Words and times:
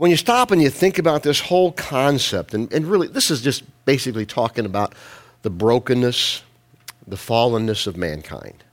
when 0.00 0.10
you 0.10 0.16
stop 0.16 0.50
and 0.50 0.62
you 0.62 0.70
think 0.70 0.98
about 0.98 1.22
this 1.24 1.40
whole 1.40 1.72
concept, 1.72 2.54
and, 2.54 2.72
and 2.72 2.86
really, 2.86 3.06
this 3.06 3.30
is 3.30 3.42
just 3.42 3.62
basically 3.84 4.24
talking 4.24 4.64
about 4.64 4.94
the 5.42 5.50
brokenness, 5.50 6.42
the 7.06 7.16
fallenness 7.16 7.86
of 7.86 7.98
mankind. 7.98 8.64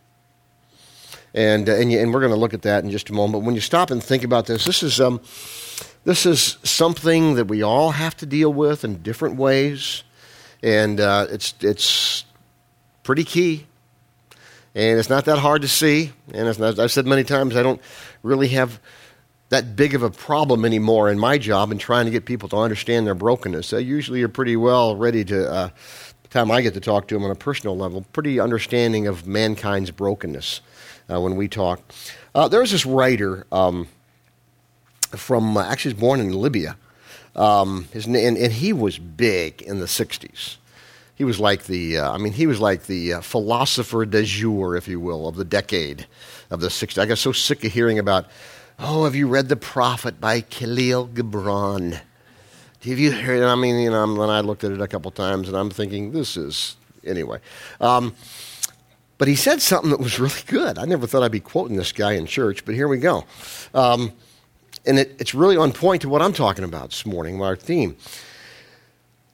And, 1.33 1.67
uh, 1.67 1.73
and, 1.73 1.91
you, 1.91 1.99
and 1.99 2.13
we're 2.13 2.21
going 2.21 2.31
to 2.31 2.39
look 2.39 2.53
at 2.53 2.61
that 2.61 2.85
in 2.85 2.91
just 2.91 3.09
a 3.09 3.13
moment. 3.13 3.43
When 3.43 3.55
you 3.55 3.59
stop 3.59 3.91
and 3.91 4.01
think 4.01 4.23
about 4.23 4.45
this, 4.45 4.63
this 4.63 4.81
is, 4.81 5.01
um, 5.01 5.19
this 6.05 6.25
is 6.25 6.59
something 6.63 7.35
that 7.35 7.49
we 7.49 7.61
all 7.61 7.91
have 7.91 8.15
to 8.17 8.25
deal 8.25 8.53
with 8.53 8.85
in 8.85 9.01
different 9.01 9.35
ways. 9.35 10.03
And 10.63 10.97
uh, 11.01 11.27
it's, 11.29 11.53
it's 11.59 12.23
pretty 13.03 13.25
key. 13.25 13.67
And 14.73 14.97
it's 14.97 15.09
not 15.09 15.25
that 15.25 15.39
hard 15.39 15.61
to 15.63 15.67
see. 15.67 16.13
And 16.33 16.47
as 16.47 16.79
I've 16.79 16.89
said 16.89 17.05
many 17.05 17.25
times, 17.25 17.57
I 17.57 17.63
don't 17.63 17.81
really 18.23 18.47
have 18.47 18.79
that 19.49 19.75
big 19.75 19.95
of 19.95 20.03
a 20.03 20.09
problem 20.09 20.65
anymore 20.65 21.09
in 21.09 21.17
my 21.17 21.37
job 21.37 21.71
in 21.71 21.77
trying 21.77 22.05
to 22.05 22.11
get 22.11 22.25
people 22.25 22.49
to 22.49 22.57
understand 22.57 23.07
their 23.07 23.15
brokenness. 23.15 23.69
They 23.69 23.81
usually 23.81 24.21
are 24.23 24.29
pretty 24.29 24.57
well 24.57 24.95
ready 24.95 25.23
to, 25.25 25.49
uh, 25.49 25.69
the 26.23 26.29
time 26.29 26.51
I 26.51 26.61
get 26.61 26.73
to 26.73 26.81
talk 26.81 27.07
to 27.07 27.15
them 27.15 27.23
on 27.23 27.31
a 27.31 27.35
personal 27.35 27.77
level, 27.77 28.05
pretty 28.11 28.39
understanding 28.39 29.07
of 29.07 29.25
mankind's 29.25 29.91
brokenness 29.91 30.61
uh, 31.09 31.21
when 31.21 31.35
we 31.35 31.47
talk. 31.47 31.81
Uh, 32.35 32.47
there 32.47 32.59
was 32.59 32.71
this 32.71 32.85
writer 32.85 33.47
um, 33.51 33.87
from, 35.11 35.55
uh, 35.55 35.63
actually, 35.63 35.93
was 35.93 36.01
born 36.01 36.19
in 36.19 36.33
Libya. 36.33 36.75
Um, 37.35 37.87
his, 37.93 38.05
and, 38.05 38.15
and 38.15 38.51
he 38.51 38.73
was 38.73 38.97
big 38.97 39.61
in 39.61 39.79
the 39.79 39.85
60s 39.85 40.57
he 41.17 41.23
was 41.23 41.39
like 41.39 41.63
the 41.63 41.97
uh, 41.97 42.11
I 42.11 42.19
mean 42.19 42.33
he 42.33 42.45
was 42.45 42.59
like 42.59 42.85
the 42.85 43.13
uh, 43.13 43.21
philosopher 43.21 44.05
de 44.05 44.23
jour, 44.23 44.75
if 44.75 44.87
you 44.87 44.99
will, 44.99 45.27
of 45.27 45.35
the 45.35 45.43
decade 45.43 46.05
of 46.51 46.61
the 46.61 46.67
60s. 46.67 47.01
I 47.01 47.07
got 47.07 47.17
so 47.17 47.31
sick 47.31 47.63
of 47.63 47.71
hearing 47.71 47.97
about 47.97 48.27
Oh, 48.79 49.05
have 49.05 49.15
you 49.15 49.27
read 49.27 49.49
The 49.49 49.55
Prophet 49.55 50.21
by 50.21 50.41
Khalil 50.41 51.07
Gibran? 51.07 51.93
Have 51.93 52.99
you 52.99 53.11
heard? 53.11 53.41
I 53.41 53.55
mean, 53.55 53.79
you 53.79 53.89
know, 53.89 54.21
and 54.21 54.31
I 54.31 54.41
looked 54.41 54.63
at 54.63 54.71
it 54.71 54.79
a 54.79 54.87
couple 54.87 55.09
times, 55.09 55.47
and 55.47 55.57
I'm 55.57 55.71
thinking, 55.71 56.11
this 56.11 56.37
is 56.37 56.75
anyway. 57.03 57.39
Um, 57.81 58.13
but 59.17 59.27
he 59.27 59.35
said 59.35 59.63
something 59.63 59.89
that 59.89 59.99
was 59.99 60.19
really 60.19 60.43
good. 60.45 60.77
I 60.77 60.85
never 60.85 61.07
thought 61.07 61.23
I'd 61.23 61.31
be 61.31 61.39
quoting 61.39 61.75
this 61.75 61.91
guy 61.91 62.11
in 62.11 62.27
church, 62.27 62.65
but 62.65 62.75
here 62.75 62.87
we 62.87 62.99
go. 62.99 63.25
Um, 63.73 64.13
and 64.85 64.99
it, 64.99 65.15
it's 65.17 65.33
really 65.33 65.57
on 65.57 65.71
point 65.71 66.03
to 66.03 66.09
what 66.09 66.21
I'm 66.21 66.33
talking 66.33 66.63
about 66.63 66.91
this 66.91 67.03
morning, 67.03 67.41
our 67.41 67.55
theme. 67.55 67.97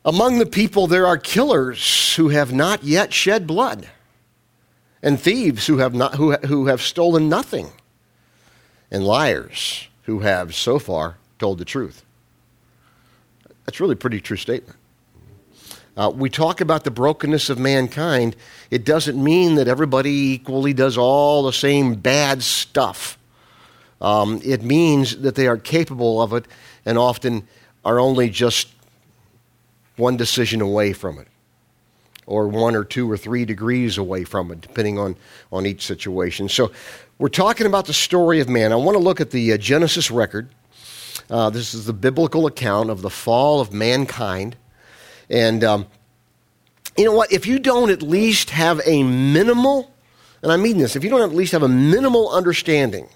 Among 0.06 0.40
the 0.40 0.46
people, 0.46 0.88
there 0.88 1.06
are 1.06 1.18
killers 1.18 2.16
who 2.16 2.30
have 2.30 2.54
not 2.54 2.86
yet 2.86 3.12
shed 3.12 3.46
blood, 3.46 3.90
and 5.02 5.20
thieves 5.20 5.68
who 5.68 5.80
have, 5.80 5.94
not, 5.94 6.16
who, 6.16 6.32
who 6.32 6.68
have 6.68 6.82
stolen 6.82 7.28
nothing 7.28 7.74
and 8.94 9.06
liars 9.06 9.88
who 10.04 10.20
have 10.20 10.56
so 10.56 10.80
far 10.80 11.18
told 11.40 11.58
the 11.58 11.66
truth. 11.66 12.06
That's 13.66 13.80
really 13.80 13.94
a 13.94 13.98
pretty 13.98 14.22
true 14.22 14.38
statement. 14.38 14.78
Uh, 15.96 16.12
we 16.14 16.30
talk 16.30 16.62
about 16.62 16.84
the 16.84 16.92
brokenness 16.92 17.50
of 17.50 17.60
mankind. 17.60 18.36
It 18.72 18.86
doesn't 18.86 19.22
mean 19.22 19.56
that 19.56 19.68
everybody 19.68 20.34
equally 20.34 20.74
does 20.74 20.98
all 20.98 21.44
the 21.44 21.54
same 21.54 21.96
bad 21.96 22.42
stuff. 22.42 23.18
Um, 24.02 24.42
it 24.44 24.64
means 24.64 25.18
that 25.18 25.36
they 25.36 25.48
are 25.48 25.58
capable 25.58 26.22
of 26.22 26.34
it 26.34 26.46
and 26.86 26.98
often 26.98 27.48
are 27.86 28.00
only 28.00 28.30
just 28.30 28.70
one 29.96 30.18
decision 30.18 30.62
away 30.62 30.94
from 30.94 31.20
it, 31.20 31.28
or 32.26 32.48
one 32.48 32.76
or 32.76 32.84
two 32.84 33.10
or 33.10 33.18
three 33.18 33.46
degrees 33.46 33.98
away 33.98 34.24
from 34.24 34.52
it, 34.52 34.62
depending 34.62 34.98
on, 34.98 35.16
on 35.52 35.66
each 35.66 35.86
situation. 35.86 36.50
So 36.50 36.72
we're 37.18 37.30
talking 37.30 37.68
about 37.68 37.86
the 37.86 37.94
story 37.94 38.40
of 38.40 38.50
man. 38.50 38.72
I 38.72 38.76
want 38.76 38.96
to 38.96 39.04
look 39.04 39.22
at 39.22 39.32
the 39.32 39.54
uh, 39.54 39.58
Genesis 39.58 40.10
record. 40.10 40.50
Uh, 41.30 41.50
this 41.50 41.74
is 41.74 41.86
the 41.86 41.94
biblical 41.94 42.48
account 42.48 42.90
of 42.90 43.02
the 43.02 43.10
fall 43.10 43.62
of 43.62 43.72
mankind. 43.74 44.56
And 45.30 45.64
um, 45.64 45.88
you 46.98 47.06
know 47.06 47.14
what? 47.14 47.32
If 47.32 47.48
you 47.48 47.60
don't 47.60 47.90
at 47.90 48.02
least 48.02 48.50
have 48.52 48.82
a 48.86 49.04
minimal, 49.04 49.94
and 50.42 50.52
I 50.52 50.58
mean 50.58 50.78
this, 50.78 50.96
if 50.96 51.04
you 51.04 51.10
don't 51.10 51.22
at 51.22 51.36
least 51.36 51.52
have 51.54 51.64
a 51.64 51.70
minimal 51.70 52.30
understanding 52.32 53.08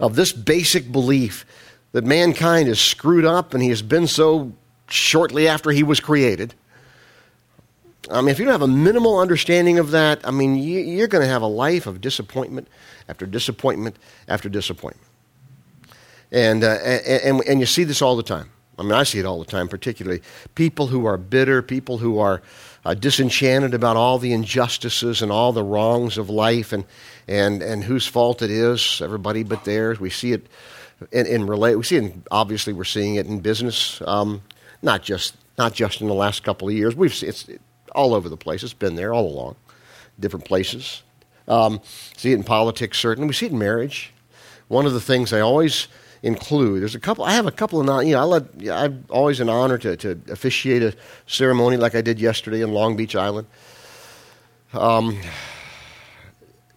of 0.00 0.16
this 0.16 0.32
basic 0.32 0.90
belief 0.90 1.46
that 1.92 2.04
mankind 2.04 2.68
is 2.68 2.80
screwed 2.80 3.24
up 3.24 3.54
and 3.54 3.62
he 3.62 3.68
has 3.68 3.82
been 3.82 4.06
so 4.06 4.52
shortly 4.88 5.46
after 5.46 5.70
he 5.70 5.82
was 5.82 6.00
created, 6.00 6.54
I 8.10 8.20
mean, 8.20 8.30
if 8.30 8.38
you 8.38 8.44
don't 8.44 8.52
have 8.52 8.62
a 8.62 8.68
minimal 8.68 9.18
understanding 9.18 9.78
of 9.78 9.90
that, 9.92 10.26
I 10.26 10.30
mean, 10.30 10.56
you, 10.56 11.02
are 11.02 11.06
going 11.06 11.22
to 11.22 11.28
have 11.28 11.42
a 11.42 11.46
life 11.46 11.86
of 11.86 12.00
disappointment 12.00 12.68
after 13.08 13.26
disappointment 13.26 13.96
after 14.28 14.48
disappointment. 14.48 15.06
And, 16.30 16.64
uh, 16.64 16.66
and, 16.66 17.42
and 17.46 17.60
you 17.60 17.66
see 17.66 17.84
this 17.84 18.02
all 18.02 18.16
the 18.16 18.22
time. 18.22 18.50
I 18.78 18.82
mean, 18.82 18.92
I 18.92 19.04
see 19.04 19.20
it 19.20 19.24
all 19.24 19.38
the 19.38 19.44
time, 19.44 19.68
particularly 19.68 20.20
people 20.54 20.88
who 20.88 21.06
are 21.06 21.16
bitter, 21.16 21.62
people 21.62 21.98
who 21.98 22.18
are 22.18 22.42
uh, 22.84 22.94
disenchanted 22.94 23.72
about 23.72 23.96
all 23.96 24.18
the 24.18 24.32
injustices 24.32 25.22
and 25.22 25.30
all 25.30 25.52
the 25.52 25.62
wrongs 25.62 26.18
of 26.18 26.28
life 26.28 26.72
and, 26.72 26.84
and, 27.28 27.62
and 27.62 27.84
whose 27.84 28.06
fault 28.06 28.42
it 28.42 28.50
is, 28.50 29.00
everybody 29.02 29.44
but 29.44 29.64
theirs. 29.64 30.00
We 30.00 30.10
see 30.10 30.32
it 30.32 30.46
in, 31.12 31.26
in 31.26 31.46
relate. 31.46 31.76
We 31.76 31.84
see 31.84 31.96
it, 31.96 32.02
in, 32.02 32.22
obviously, 32.30 32.72
we're 32.72 32.84
seeing 32.84 33.14
it 33.14 33.26
in 33.26 33.40
business, 33.40 34.02
um, 34.06 34.42
not, 34.82 35.02
just, 35.02 35.36
not 35.56 35.72
just 35.72 36.00
in 36.00 36.08
the 36.08 36.14
last 36.14 36.42
couple 36.42 36.68
of 36.68 36.74
years. 36.74 36.96
We've 36.96 37.22
it's 37.22 37.48
all 37.94 38.14
over 38.14 38.28
the 38.28 38.36
place. 38.36 38.62
It's 38.62 38.72
been 38.72 38.96
there 38.96 39.12
all 39.12 39.26
along, 39.26 39.56
different 40.18 40.44
places. 40.44 41.02
Um, 41.46 41.80
see 42.16 42.32
it 42.32 42.36
in 42.36 42.44
politics, 42.44 42.98
certainly. 42.98 43.28
We 43.28 43.34
see 43.34 43.46
it 43.46 43.52
in 43.52 43.58
marriage. 43.58 44.12
One 44.68 44.86
of 44.86 44.92
the 44.92 45.00
things 45.00 45.32
I 45.32 45.40
always 45.40 45.88
include, 46.22 46.80
there's 46.80 46.94
a 46.94 47.00
couple, 47.00 47.24
I 47.24 47.32
have 47.32 47.46
a 47.46 47.52
couple 47.52 47.80
of, 47.80 48.06
you 48.06 48.14
know, 48.14 48.20
I 48.20 48.24
let, 48.24 48.44
I'm 48.70 49.04
always 49.10 49.40
an 49.40 49.50
honor 49.50 49.76
to, 49.78 49.96
to 49.98 50.18
officiate 50.30 50.82
a 50.82 50.94
ceremony 51.26 51.76
like 51.76 51.94
I 51.94 52.00
did 52.00 52.18
yesterday 52.18 52.62
in 52.62 52.72
Long 52.72 52.96
Beach 52.96 53.14
Island. 53.14 53.46
Um, 54.72 55.20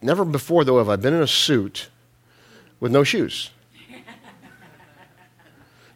never 0.02 0.26
before, 0.26 0.66
though, 0.66 0.80
have 0.80 0.90
I 0.90 0.98
been 0.98 1.14
in 1.14 1.22
a 1.22 1.28
suit 1.28 1.90
with 2.80 2.92
no 2.92 3.04
shoes. 3.04 3.52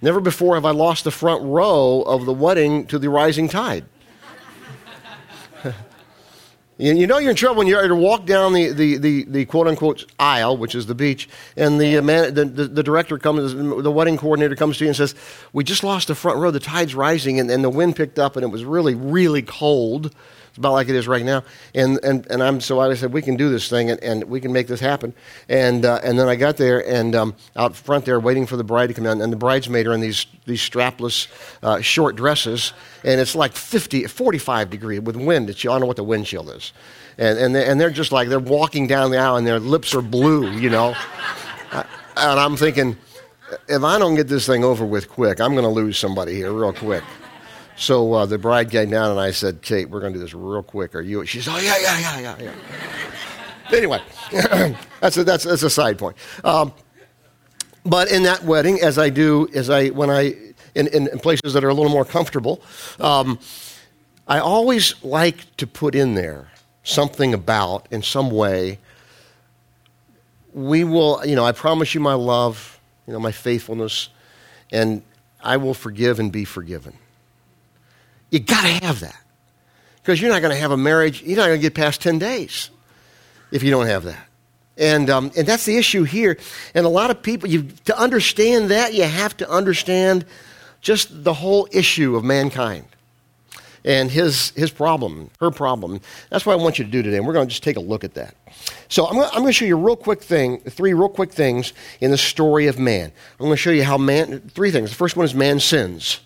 Never 0.01 0.19
before 0.19 0.55
have 0.55 0.65
I 0.65 0.71
lost 0.71 1.03
the 1.03 1.11
front 1.11 1.43
row 1.43 2.01
of 2.01 2.25
the 2.25 2.33
wedding 2.33 2.87
to 2.87 2.97
the 2.97 3.09
rising 3.09 3.47
tide. 3.47 3.85
You 6.81 7.05
know 7.05 7.19
you're 7.19 7.29
in 7.29 7.35
trouble 7.35 7.59
when 7.59 7.67
you're 7.67 7.87
to 7.87 7.93
walk 7.93 8.25
down 8.25 8.53
the, 8.53 8.71
the, 8.71 8.97
the, 8.97 9.23
the, 9.25 9.45
quote 9.45 9.67
unquote 9.67 10.11
aisle, 10.17 10.57
which 10.57 10.73
is 10.73 10.87
the 10.87 10.95
beach, 10.95 11.29
and 11.55 11.79
the, 11.79 11.97
uh, 11.97 12.01
man, 12.01 12.33
the, 12.33 12.43
the, 12.43 12.67
the, 12.67 12.81
director 12.81 13.19
comes, 13.19 13.53
the 13.53 13.91
wedding 13.91 14.17
coordinator 14.17 14.55
comes 14.55 14.79
to 14.79 14.85
you 14.85 14.87
and 14.87 14.97
says, 14.97 15.13
We 15.53 15.63
just 15.63 15.83
lost 15.83 16.07
the 16.07 16.15
front 16.15 16.39
row. 16.39 16.49
The 16.49 16.59
tide's 16.59 16.95
rising, 16.95 17.39
and, 17.39 17.51
and 17.51 17.63
the 17.63 17.69
wind 17.69 17.95
picked 17.95 18.17
up, 18.17 18.35
and 18.35 18.43
it 18.43 18.47
was 18.47 18.65
really, 18.65 18.95
really 18.95 19.43
cold. 19.43 20.15
It's 20.51 20.57
about 20.57 20.73
like 20.73 20.89
it 20.89 20.95
is 20.95 21.07
right 21.07 21.23
now. 21.23 21.45
And, 21.73 21.97
and, 22.03 22.27
and 22.29 22.43
I'm, 22.43 22.59
so 22.59 22.81
I 22.81 22.93
said, 22.95 23.13
we 23.13 23.21
can 23.21 23.37
do 23.37 23.49
this 23.49 23.69
thing 23.69 23.89
and, 23.89 24.03
and 24.03 24.25
we 24.25 24.41
can 24.41 24.51
make 24.51 24.67
this 24.67 24.81
happen. 24.81 25.13
And, 25.47 25.85
uh, 25.85 26.01
and 26.03 26.19
then 26.19 26.27
I 26.27 26.35
got 26.35 26.57
there 26.57 26.85
and 26.85 27.15
um, 27.15 27.35
out 27.55 27.73
front 27.73 28.03
there 28.03 28.19
waiting 28.19 28.45
for 28.45 28.57
the 28.57 28.63
bride 28.65 28.87
to 28.87 28.93
come 28.93 29.05
down. 29.05 29.21
And 29.21 29.31
the 29.31 29.37
bridesmaid 29.37 29.87
are 29.87 29.93
in 29.93 30.01
these, 30.01 30.25
these 30.45 30.59
strapless 30.59 31.29
uh, 31.63 31.79
short 31.79 32.17
dresses. 32.17 32.73
And 33.05 33.21
it's 33.21 33.33
like 33.33 33.53
50, 33.53 34.07
45 34.07 34.69
degrees 34.69 34.99
with 34.99 35.15
wind. 35.15 35.49
It's, 35.49 35.61
I 35.61 35.69
don't 35.69 35.79
know 35.79 35.85
what 35.85 35.95
the 35.95 36.03
wind 36.03 36.25
chill 36.25 36.49
is. 36.49 36.73
And, 37.17 37.39
and, 37.39 37.55
they, 37.55 37.65
and 37.65 37.79
they're 37.79 37.89
just 37.89 38.11
like, 38.11 38.27
they're 38.27 38.37
walking 38.37 38.87
down 38.87 39.11
the 39.11 39.19
aisle 39.19 39.37
and 39.37 39.47
their 39.47 39.59
lips 39.59 39.95
are 39.95 40.01
blue, 40.01 40.51
you 40.51 40.69
know. 40.69 40.95
and 41.71 41.85
I'm 42.17 42.57
thinking, 42.57 42.97
if 43.69 43.83
I 43.83 43.97
don't 43.97 44.15
get 44.15 44.27
this 44.27 44.45
thing 44.45 44.65
over 44.65 44.85
with 44.85 45.09
quick, 45.09 45.39
I'm 45.39 45.53
going 45.53 45.63
to 45.63 45.69
lose 45.69 45.97
somebody 45.97 46.35
here 46.35 46.51
real 46.51 46.73
quick. 46.73 47.05
So 47.75 48.13
uh, 48.13 48.25
the 48.25 48.37
bride 48.37 48.69
came 48.69 48.89
down 48.89 49.11
and 49.11 49.19
I 49.19 49.31
said, 49.31 49.61
Kate, 49.61 49.89
we're 49.89 50.01
going 50.01 50.13
to 50.13 50.19
do 50.19 50.23
this 50.23 50.33
real 50.33 50.63
quick. 50.63 50.93
Are 50.95 51.01
you? 51.01 51.25
She 51.25 51.41
said, 51.41 51.53
oh, 51.55 51.59
yeah, 51.59 51.75
yeah, 51.81 51.99
yeah, 51.99 52.19
yeah, 52.19 52.53
yeah. 53.71 53.77
anyway, 53.77 54.01
that's, 54.99 55.17
a, 55.17 55.23
that's, 55.23 55.43
that's 55.43 55.63
a 55.63 55.69
side 55.69 55.97
point. 55.97 56.15
Um, 56.43 56.73
but 57.85 58.11
in 58.11 58.23
that 58.23 58.43
wedding, 58.43 58.79
as 58.81 58.97
I 58.99 59.09
do, 59.09 59.47
as 59.53 59.69
I, 59.69 59.87
when 59.89 60.09
I, 60.09 60.35
in, 60.75 60.87
in, 60.87 61.07
in 61.07 61.19
places 61.19 61.53
that 61.53 61.63
are 61.63 61.69
a 61.69 61.73
little 61.73 61.91
more 61.91 62.05
comfortable, 62.05 62.61
um, 62.99 63.39
I 64.27 64.39
always 64.39 65.03
like 65.03 65.57
to 65.57 65.65
put 65.65 65.95
in 65.95 66.13
there 66.13 66.51
something 66.83 67.33
about, 67.33 67.87
in 67.91 68.03
some 68.03 68.29
way, 68.29 68.79
we 70.53 70.83
will, 70.83 71.25
you 71.25 71.35
know, 71.35 71.45
I 71.45 71.51
promise 71.51 71.95
you 71.95 72.01
my 72.01 72.13
love, 72.13 72.79
you 73.07 73.13
know, 73.13 73.19
my 73.19 73.31
faithfulness, 73.31 74.09
and 74.71 75.01
I 75.43 75.57
will 75.57 75.73
forgive 75.73 76.19
and 76.19 76.31
be 76.31 76.45
forgiven. 76.45 76.93
You 78.31 78.39
got 78.39 78.61
to 78.61 78.85
have 78.85 79.01
that. 79.01 79.15
Because 80.01 80.19
you're 80.19 80.31
not 80.31 80.41
going 80.41 80.53
to 80.53 80.59
have 80.59 80.71
a 80.71 80.77
marriage, 80.77 81.21
you're 81.21 81.37
not 81.37 81.47
going 81.47 81.59
to 81.59 81.61
get 81.61 81.75
past 81.75 82.01
10 82.01 82.17
days 82.17 82.71
if 83.51 83.61
you 83.61 83.69
don't 83.69 83.85
have 83.85 84.03
that. 84.05 84.27
And, 84.77 85.09
um, 85.11 85.31
and 85.37 85.45
that's 85.45 85.65
the 85.65 85.77
issue 85.77 86.03
here. 86.03 86.37
And 86.73 86.85
a 86.85 86.89
lot 86.89 87.11
of 87.11 87.21
people, 87.21 87.47
you, 87.49 87.63
to 87.85 87.99
understand 87.99 88.71
that, 88.71 88.95
you 88.95 89.03
have 89.03 89.37
to 89.37 89.49
understand 89.49 90.25
just 90.79 91.23
the 91.23 91.33
whole 91.33 91.67
issue 91.71 92.15
of 92.15 92.23
mankind. 92.23 92.85
and 93.83 94.11
his, 94.11 94.51
his 94.51 94.71
problem, 94.71 95.29
her 95.39 95.51
problem. 95.51 96.01
That's 96.29 96.45
what 96.45 96.53
I 96.53 96.55
want 96.55 96.79
you 96.79 96.85
to 96.85 96.91
do 96.91 97.01
today. 97.01 97.17
And 97.17 97.27
we're 97.27 97.33
going 97.33 97.47
to 97.47 97.49
just 97.49 97.63
take 97.63 97.77
a 97.77 97.81
look 97.81 98.03
at 98.03 98.13
that. 98.13 98.35
So 98.89 99.07
I'm 99.07 99.15
going, 99.15 99.45
to 99.45 99.53
show 99.53 99.65
you 99.65 99.77
a 99.77 99.79
real 99.79 99.95
quick 99.95 100.21
thing, 100.21 100.59
three 100.59 100.93
real 100.93 101.09
quick 101.09 101.31
things 101.31 101.73
in 101.99 102.11
the 102.11 102.17
story 102.17 102.67
of 102.67 102.79
man. 102.79 103.11
I'm 103.39 103.45
going 103.45 103.51
to 103.51 103.57
show 103.57 103.71
you 103.71 103.83
how 103.83 103.97
man, 103.97 104.39
three 104.49 104.71
things. 104.71 104.89
The 104.89 104.95
first 104.95 105.15
one 105.15 105.25
is 105.25 105.33
man 105.33 105.59
sins. 105.59 106.19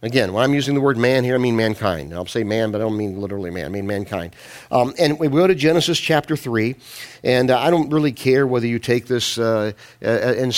Again, 0.00 0.32
when 0.32 0.44
I'm 0.44 0.54
using 0.54 0.76
the 0.76 0.80
word 0.80 0.96
man 0.96 1.24
here, 1.24 1.34
I 1.34 1.38
mean 1.38 1.56
mankind. 1.56 2.14
I'll 2.14 2.24
say 2.26 2.44
man, 2.44 2.70
but 2.70 2.80
I 2.80 2.84
don't 2.84 2.96
mean 2.96 3.20
literally 3.20 3.50
man. 3.50 3.66
I 3.66 3.68
mean 3.68 3.86
mankind. 3.86 4.36
Um, 4.70 4.94
and 4.96 5.18
we 5.18 5.26
go 5.26 5.48
to 5.48 5.56
Genesis 5.56 5.98
chapter 5.98 6.36
3, 6.36 6.76
and 7.24 7.50
uh, 7.50 7.58
I 7.58 7.70
don't 7.70 7.90
really 7.90 8.12
care 8.12 8.46
whether 8.46 8.66
you 8.66 8.78
take 8.78 9.06
this 9.06 9.38
uh, 9.38 9.72
uh 10.04 10.08
in, 10.08 10.52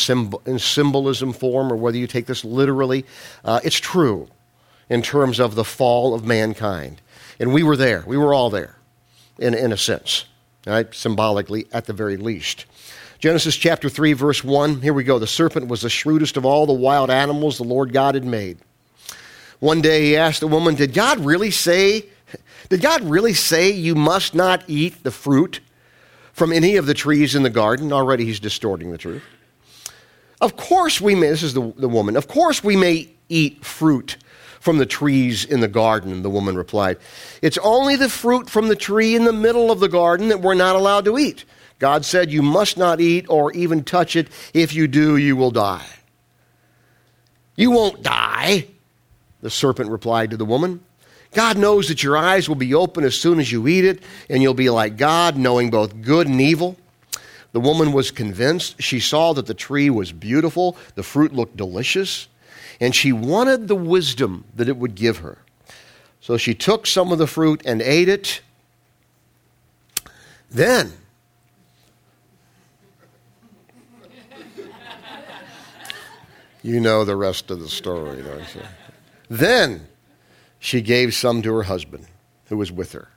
in, 0.45 0.59
symbolism 0.59 1.33
form 1.33 1.73
or 1.73 1.77
whether 1.77 1.97
you 1.97 2.07
take 2.07 2.27
this 2.27 2.45
literally. 2.45 3.07
Uh, 3.43 3.61
it's 3.65 3.81
true 3.81 4.29
in 4.91 5.01
terms 5.01 5.41
of 5.41 5.55
the 5.55 5.65
fall 5.65 6.13
of 6.15 6.27
mankind. 6.27 7.01
And 7.39 7.55
we 7.55 7.63
were 7.63 7.77
there. 7.77 8.05
We 8.07 8.19
were 8.19 8.35
all 8.35 8.51
there, 8.51 8.77
in, 9.39 9.55
in 9.55 9.73
a 9.73 9.79
sense, 9.79 10.27
right? 10.67 10.93
symbolically 10.95 11.67
at 11.73 11.87
the 11.87 11.95
very 11.95 12.19
least. 12.19 12.67
Genesis 13.21 13.57
chapter 13.57 13.89
3, 13.89 14.13
verse 14.13 14.45
1. 14.45 14.83
Here 14.83 14.93
we 14.93 15.05
go. 15.05 15.19
The 15.19 15.27
serpent 15.27 15.69
was 15.69 15.81
the 15.81 15.89
shrewdest 15.89 16.37
of 16.37 16.45
all 16.45 16.67
the 16.67 16.75
wild 16.75 17.09
animals 17.09 17.57
the 17.57 17.65
Lord 17.65 17.95
God 17.95 18.15
had 18.15 18.25
made. 18.27 18.59
One 19.61 19.81
day 19.81 20.07
he 20.07 20.17
asked 20.17 20.41
the 20.41 20.49
woman, 20.49 20.75
Did 20.75 20.93
God 20.93 21.21
really 21.21 21.51
say, 21.51 22.07
did 22.69 22.81
God 22.81 23.03
really 23.03 23.35
say 23.35 23.71
you 23.71 23.95
must 23.95 24.35
not 24.35 24.65
eat 24.67 25.03
the 25.03 25.11
fruit 25.11 25.61
from 26.33 26.53
any 26.53 26.77
of 26.77 26.87
the 26.87 26.95
trees 26.95 27.35
in 27.35 27.43
the 27.43 27.51
garden? 27.51 27.93
Already 27.93 28.25
he's 28.25 28.41
distorting 28.41 28.91
the 28.91 28.99
truth. 28.99 29.23
Of 30.41 30.57
course 30.57 31.01
we 31.01 31.15
may, 31.15 31.29
this 31.29 31.43
is 31.43 31.53
the, 31.53 31.73
the 31.77 31.89
woman, 31.89 32.17
of 32.17 32.29
course 32.29 32.65
we 32.65 32.77
may 32.77 33.11
eat 33.29 33.65
fruit 33.65 34.17
from 34.61 34.79
the 34.79 34.87
trees 34.87 35.45
in 35.45 35.61
the 35.61 35.69
garden, 35.69 36.23
the 36.23 36.31
woman 36.31 36.55
replied. 36.55 36.99
It's 37.43 37.59
only 37.59 37.97
the 37.97 38.09
fruit 38.09 38.49
from 38.49 38.69
the 38.69 38.77
tree 38.77 39.17
in 39.17 39.25
the 39.25 39.33
middle 39.33 39.71
of 39.71 39.81
the 39.81 39.89
garden 39.89 40.29
that 40.29 40.41
we're 40.41 40.55
not 40.55 40.77
allowed 40.77 41.07
to 41.07 41.19
eat. 41.19 41.45
God 41.79 42.05
said 42.05 42.31
you 42.31 42.43
must 42.43 42.77
not 42.77 43.01
eat 43.01 43.27
or 43.29 43.53
even 43.53 43.85
touch 43.85 44.17
it. 44.17 44.29
If 44.53 44.75
you 44.75 44.87
do, 44.87 45.17
you 45.17 45.35
will 45.35 45.51
die. 45.51 45.87
You 47.57 47.71
won't 47.71 48.03
die. 48.03 48.67
The 49.43 49.51
serpent 49.51 49.91
replied 49.91 50.31
to 50.31 50.37
the 50.37 50.45
woman, 50.45 50.81
God 51.33 51.57
knows 51.59 51.89
that 51.89 52.03
your 52.03 52.17
eyes 52.17 52.49
will 52.49 52.57
be 52.57 52.75
open 52.75 53.05
as 53.05 53.19
soon 53.19 53.39
as 53.39 53.53
you 53.53 53.69
eat 53.69 53.85
it, 53.85 54.03
and 54.29 54.43
you'll 54.43 54.55
be 54.55 54.71
like 54.71 54.97
God, 54.97 55.37
knowing 55.37 55.71
both 55.71 56.03
good 56.03 56.27
and 56.27 56.41
evil. 56.41 56.77
The 57.53 57.61
woman 57.61 57.93
was 57.93 58.11
convinced. 58.11 58.83
She 58.83 58.99
saw 59.01 59.33
that 59.35 59.47
the 59.47 59.55
tree 59.55 59.91
was 59.91 60.11
beautiful, 60.13 60.77
the 60.95 61.05
fruit 61.05 61.33
looked 61.33 61.57
delicious, 61.57 62.27
and 62.81 62.95
she 62.95 63.13
wanted 63.13 63.69
the 63.69 63.77
wisdom 63.77 64.45
that 64.57 64.69
it 64.69 64.77
would 64.77 64.95
give 64.95 65.19
her. 65.19 65.39
So 66.21 66.37
she 66.37 66.55
took 66.55 66.87
some 66.87 67.13
of 67.13 67.19
the 67.19 67.27
fruit 67.27 67.63
and 67.65 67.81
ate 67.81 68.09
it. 68.09 68.41
Then, 70.51 70.93
you 76.63 76.81
know 76.81 77.05
the 77.05 77.15
rest 77.17 77.53
of 77.53 77.61
the 77.61 77.69
story, 77.69 78.23
don't 78.23 78.55
you? 78.55 78.63
Then 79.31 79.87
she 80.59 80.83
gave 80.83 81.15
some 81.15 81.41
to 81.43 81.55
her 81.55 81.63
husband 81.63 82.07
who 82.47 82.57
was 82.57 82.73
with 82.73 82.93
her, 82.93 83.09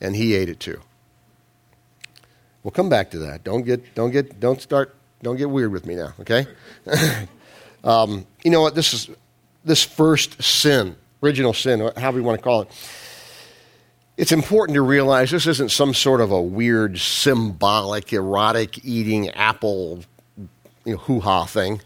and 0.00 0.14
he 0.14 0.34
ate 0.34 0.48
it 0.48 0.60
too. 0.60 0.80
We'll 2.62 2.70
come 2.70 2.88
back 2.88 3.10
to 3.10 3.18
that. 3.18 3.42
Don't 3.42 3.62
get, 3.62 3.94
don't 3.96 4.12
get, 4.12 4.38
don't 4.38 4.62
start, 4.62 4.94
don't 5.22 5.36
get 5.36 5.50
weird 5.50 5.72
with 5.72 5.86
me 5.86 5.96
now, 5.96 6.14
okay? 6.20 6.46
um, 7.84 8.26
you 8.44 8.50
know 8.50 8.62
what? 8.62 8.76
This 8.76 8.94
is 8.94 9.10
this 9.64 9.82
first 9.82 10.40
sin, 10.42 10.94
original 11.22 11.52
sin, 11.52 11.80
however 11.96 12.18
you 12.18 12.24
want 12.24 12.38
to 12.38 12.44
call 12.44 12.62
it. 12.62 12.68
It's 14.16 14.32
important 14.32 14.74
to 14.74 14.82
realize 14.82 15.30
this 15.30 15.46
isn't 15.46 15.70
some 15.70 15.94
sort 15.94 16.20
of 16.20 16.30
a 16.30 16.40
weird, 16.40 16.98
symbolic, 16.98 18.12
erotic 18.12 18.84
eating 18.84 19.30
apple, 19.30 20.04
you 20.84 20.92
know, 20.92 20.96
hoo 20.98 21.20
ha 21.20 21.46
thing. 21.46 21.80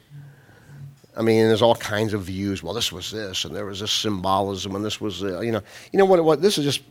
I 1.16 1.22
mean, 1.22 1.46
there's 1.46 1.62
all 1.62 1.76
kinds 1.76 2.12
of 2.12 2.22
views. 2.22 2.62
Well, 2.62 2.74
this 2.74 2.90
was 2.90 3.10
this, 3.12 3.44
and 3.44 3.54
there 3.54 3.66
was 3.66 3.80
this 3.80 3.92
symbolism, 3.92 4.74
and 4.74 4.84
this 4.84 5.00
was, 5.00 5.22
uh, 5.22 5.40
you 5.40 5.52
know, 5.52 5.62
you 5.92 5.98
know 5.98 6.04
what? 6.04 6.22
What 6.24 6.42
this 6.42 6.58
is 6.58 6.64
just, 6.64 6.82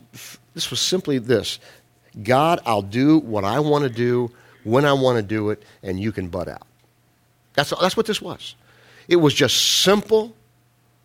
this 0.54 0.70
was 0.70 0.80
simply 0.80 1.18
this: 1.18 1.58
God, 2.22 2.60
I'll 2.64 2.82
do 2.82 3.18
what 3.18 3.44
I 3.44 3.60
want 3.60 3.84
to 3.84 3.90
do 3.90 4.30
when 4.64 4.86
I 4.86 4.94
want 4.94 5.16
to 5.16 5.22
do 5.22 5.50
it, 5.50 5.62
and 5.82 6.00
you 6.00 6.10
can 6.10 6.28
butt 6.28 6.48
out. 6.48 6.66
That's 7.52 7.70
that's 7.78 7.96
what 7.96 8.06
this 8.06 8.22
was. 8.22 8.54
It 9.08 9.16
was 9.16 9.34
just 9.34 9.82
simple, 9.82 10.34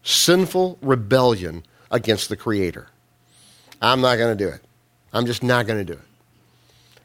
sinful 0.03 0.77
rebellion 0.81 1.63
against 1.91 2.29
the 2.29 2.37
Creator. 2.37 2.87
I'm 3.81 3.99
not 3.99 4.17
going 4.17 4.37
to 4.37 4.45
do 4.45 4.49
it. 4.49 4.61
I'm 5.11 5.25
just 5.25 5.43
not 5.43 5.67
going 5.67 5.85
to 5.85 5.93
do 5.93 5.99
it. 5.99 6.07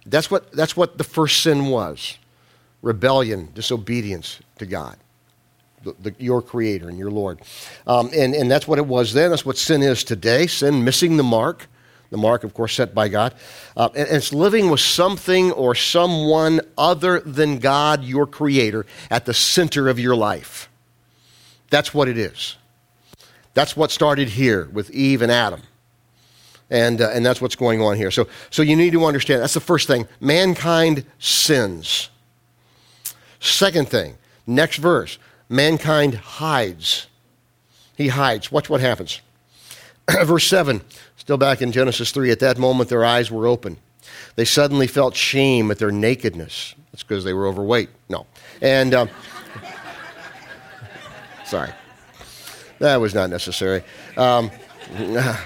That's 0.07 0.31
what 0.31 0.53
that's 0.53 0.77
what 0.77 0.97
the 0.97 1.05
first 1.05 1.43
sin 1.43 1.67
was: 1.67 2.19
rebellion, 2.83 3.49
disobedience 3.53 4.39
to 4.59 4.67
God 4.67 4.97
the, 5.85 5.95
the, 6.01 6.15
your 6.19 6.43
creator 6.43 6.89
and 6.89 6.99
your 6.99 7.11
Lord. 7.11 7.41
Um, 7.87 8.11
and, 8.15 8.35
and 8.35 8.51
that's 8.51 8.67
what 8.67 8.79
it 8.79 8.87
was 8.87 9.13
then. 9.13 9.31
That's 9.31 9.47
what 9.47 9.57
sin 9.57 9.83
is 9.83 10.05
today. 10.05 10.47
Sin 10.47 10.85
missing 10.85 11.17
the 11.17 11.23
mark. 11.23 11.69
The 12.11 12.19
mark, 12.19 12.45
of 12.45 12.55
course, 12.55 12.75
set 12.75 12.95
by 12.95 13.09
God. 13.09 13.35
Uh, 13.77 13.89
and, 13.95 14.07
and 14.07 14.17
it's 14.17 14.33
living 14.33 14.71
with 14.71 14.81
something 14.81 15.51
or 15.53 15.75
someone 15.75 16.61
other 16.79 17.21
than 17.21 17.59
God, 17.59 18.05
your 18.05 18.27
creator, 18.27 18.87
at 19.11 19.25
the 19.25 19.35
center 19.35 19.89
of 19.89 19.99
your 19.99 20.15
life. 20.15 20.69
That's 21.71 21.93
what 21.93 22.09
it 22.09 22.17
is. 22.17 22.57
That's 23.55 23.77
what 23.77 23.91
started 23.91 24.29
here 24.29 24.69
with 24.73 24.91
Eve 24.91 25.23
and 25.23 25.33
Adam. 25.33 25.63
And, 26.71 27.01
uh, 27.01 27.11
and 27.11 27.25
that's 27.25 27.41
what's 27.41 27.57
going 27.57 27.81
on 27.81 27.97
here. 27.97 28.11
So, 28.11 28.29
so 28.51 28.63
you 28.63 28.77
need 28.77 28.93
to 28.93 29.05
understand 29.05 29.43
that's 29.43 29.55
the 29.55 29.61
first 29.61 29.87
thing. 29.87 30.07
Mankind 30.21 31.05
sins. 31.19 32.11
Second 33.41 33.89
thing, 33.89 34.17
next 34.47 34.79
verse 34.79 35.19
mankind 35.49 36.15
hides. 36.15 37.07
He 37.97 38.09
hides. 38.09 38.51
Watch 38.51 38.69
what 38.69 38.81
happens. 38.81 39.21
Verse 40.25 40.49
7, 40.49 40.83
still 41.17 41.39
back 41.39 41.63
in 41.63 41.73
Genesis 41.73 42.11
3, 42.11 42.31
at 42.31 42.41
that 42.41 42.59
moment 42.59 42.89
their 42.89 43.05
eyes 43.05 43.31
were 43.31 43.47
open. 43.47 43.79
They 44.37 44.45
suddenly 44.45 44.87
felt 44.87 45.17
shame 45.17 45.71
at 45.71 45.79
their 45.79 45.91
nakedness. 45.91 46.75
That's 46.93 47.03
because 47.03 47.25
they 47.25 47.33
were 47.33 47.47
overweight. 47.47 47.89
No. 48.09 48.27
And, 48.61 48.95
um, 48.95 49.09
sorry. 51.45 51.71
That 52.81 53.01
was 53.01 53.15
not 53.15 53.31
necessary. 53.31 53.83
Um, 54.17 54.51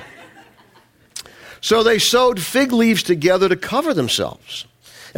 so 1.60 1.82
they 1.82 1.98
sewed 1.98 2.40
fig 2.40 2.72
leaves 2.72 3.02
together 3.02 3.48
to 3.48 3.56
cover 3.56 3.94
themselves. 3.94 4.66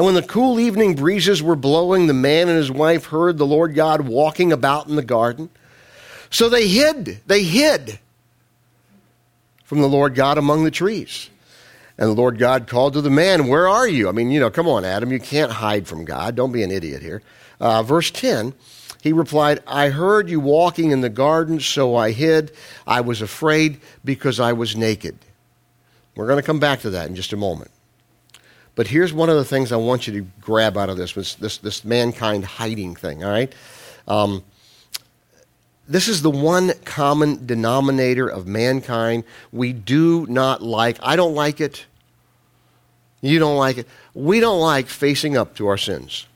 And 0.00 0.06
when 0.06 0.14
the 0.14 0.22
cool 0.22 0.58
evening 0.58 0.94
breezes 0.94 1.42
were 1.42 1.56
blowing, 1.56 2.06
the 2.06 2.14
man 2.14 2.48
and 2.48 2.56
his 2.56 2.70
wife 2.70 3.04
heard 3.04 3.36
the 3.36 3.44
Lord 3.44 3.74
God 3.74 4.08
walking 4.08 4.50
about 4.50 4.88
in 4.88 4.96
the 4.96 5.02
garden. 5.02 5.50
So 6.30 6.48
they 6.48 6.68
hid, 6.68 7.20
they 7.26 7.42
hid 7.42 7.98
from 9.62 9.82
the 9.82 9.88
Lord 9.90 10.14
God 10.14 10.38
among 10.38 10.64
the 10.64 10.70
trees. 10.70 11.28
And 11.98 12.08
the 12.08 12.14
Lord 12.14 12.38
God 12.38 12.66
called 12.66 12.94
to 12.94 13.02
the 13.02 13.10
man, 13.10 13.46
Where 13.46 13.68
are 13.68 13.86
you? 13.86 14.08
I 14.08 14.12
mean, 14.12 14.30
you 14.30 14.40
know, 14.40 14.50
come 14.50 14.66
on, 14.66 14.86
Adam, 14.86 15.12
you 15.12 15.20
can't 15.20 15.52
hide 15.52 15.86
from 15.86 16.06
God. 16.06 16.34
Don't 16.34 16.50
be 16.50 16.62
an 16.62 16.70
idiot 16.70 17.02
here. 17.02 17.20
Uh, 17.60 17.82
verse 17.82 18.10
10 18.10 18.54
he 19.02 19.12
replied, 19.12 19.60
I 19.66 19.90
heard 19.90 20.30
you 20.30 20.40
walking 20.40 20.92
in 20.92 21.02
the 21.02 21.10
garden, 21.10 21.60
so 21.60 21.94
I 21.94 22.12
hid. 22.12 22.52
I 22.86 23.02
was 23.02 23.20
afraid 23.20 23.82
because 24.02 24.40
I 24.40 24.54
was 24.54 24.74
naked. 24.74 25.18
We're 26.14 26.26
going 26.26 26.40
to 26.40 26.46
come 26.46 26.58
back 26.58 26.80
to 26.80 26.90
that 26.90 27.10
in 27.10 27.16
just 27.16 27.34
a 27.34 27.36
moment. 27.36 27.70
But 28.80 28.86
here's 28.86 29.12
one 29.12 29.28
of 29.28 29.36
the 29.36 29.44
things 29.44 29.72
I 29.72 29.76
want 29.76 30.06
you 30.06 30.14
to 30.14 30.26
grab 30.40 30.78
out 30.78 30.88
of 30.88 30.96
this 30.96 31.14
was 31.14 31.34
this, 31.34 31.58
this 31.58 31.84
mankind 31.84 32.46
hiding 32.46 32.96
thing, 32.96 33.22
all 33.22 33.30
right? 33.30 33.54
Um, 34.08 34.42
this 35.86 36.08
is 36.08 36.22
the 36.22 36.30
one 36.30 36.72
common 36.86 37.44
denominator 37.44 38.26
of 38.26 38.46
mankind 38.46 39.24
we 39.52 39.74
do 39.74 40.24
not 40.30 40.62
like. 40.62 40.96
I 41.02 41.16
don't 41.16 41.34
like 41.34 41.60
it. 41.60 41.84
You 43.20 43.38
don't 43.38 43.58
like 43.58 43.76
it. 43.76 43.86
We 44.14 44.40
don't 44.40 44.60
like 44.60 44.86
facing 44.86 45.36
up 45.36 45.56
to 45.56 45.66
our 45.66 45.76
sins. 45.76 46.26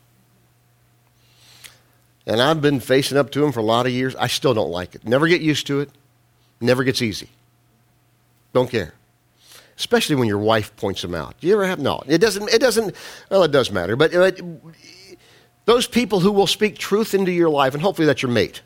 And 2.27 2.43
I've 2.43 2.61
been 2.61 2.79
facing 2.79 3.17
up 3.17 3.31
to 3.31 3.41
them 3.41 3.53
for 3.53 3.61
a 3.61 3.65
lot 3.65 3.87
of 3.87 3.93
years. 3.93 4.15
I 4.17 4.27
still 4.27 4.53
don't 4.53 4.71
like 4.71 4.95
it. 4.95 5.09
Never 5.09 5.29
get 5.29 5.41
used 5.41 5.67
to 5.69 5.81
it. 5.81 5.89
Never 6.61 6.85
gets 6.85 7.01
easy. 7.01 7.31
Don't 8.53 8.69
care 8.69 8.93
especially 9.77 10.17
when 10.17 10.29
your 10.29 10.39
wife 10.39 10.75
points 10.77 11.03
them 11.03 11.15
out. 11.15 11.39
Do 11.41 11.47
you 11.47 11.55
ever 11.55 11.67
have? 11.67 11.79
No, 11.79 12.03
it 12.07 12.19
doesn't. 12.19 12.49
It 12.51 12.61
doesn't. 12.61 12.95
Well, 13.31 13.43
it 13.43 13.51
does 13.51 13.71
matter. 13.71 13.97
But, 13.97 14.13
those 15.67 15.87
people 15.87 16.21
who 16.21 16.31
will 16.31 16.47
speak 16.47 16.77
truth 16.77 17.15
into 17.15 17.33
your 17.33 17.49
life, 17.49 17.73
and 17.73 17.83
hopefully 17.83 18.05
that's 18.05 18.21
your 18.21 18.31
mate 18.31 18.61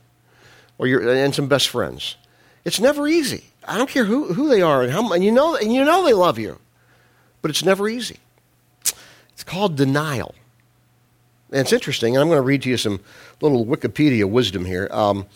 or 0.78 0.86
your 0.88 1.08
and 1.08 1.34
some 1.34 1.46
best 1.46 1.68
friends. 1.68 2.16
It's 2.64 2.80
never 2.80 3.06
easy. 3.06 3.44
I 3.66 3.78
don't 3.78 3.88
care 3.88 4.04
who, 4.04 4.32
who 4.32 4.48
they 4.48 4.62
are 4.62 4.82
and 4.82 4.90
how 4.90 5.12
and 5.12 5.22
you 5.22 5.30
know 5.30 5.54
and 5.54 5.72
you 5.72 5.84
know 5.84 6.04
they 6.04 6.12
love 6.12 6.38
you, 6.38 6.58
but 7.40 7.50
it's 7.50 7.64
never 7.64 7.88
easy. 7.88 8.18
It's 9.32 9.44
called 9.44 9.76
denial. 9.76 10.34
And 11.50 11.60
it's 11.60 11.72
interesting, 11.72 12.14
and 12.14 12.20
I'm 12.20 12.28
going 12.28 12.38
to 12.38 12.42
read 12.42 12.62
to 12.62 12.68
you 12.68 12.76
some 12.76 13.00
little 13.40 13.64
Wikipedia 13.64 14.28
wisdom 14.28 14.64
here. 14.64 14.88
Um, 14.90 15.26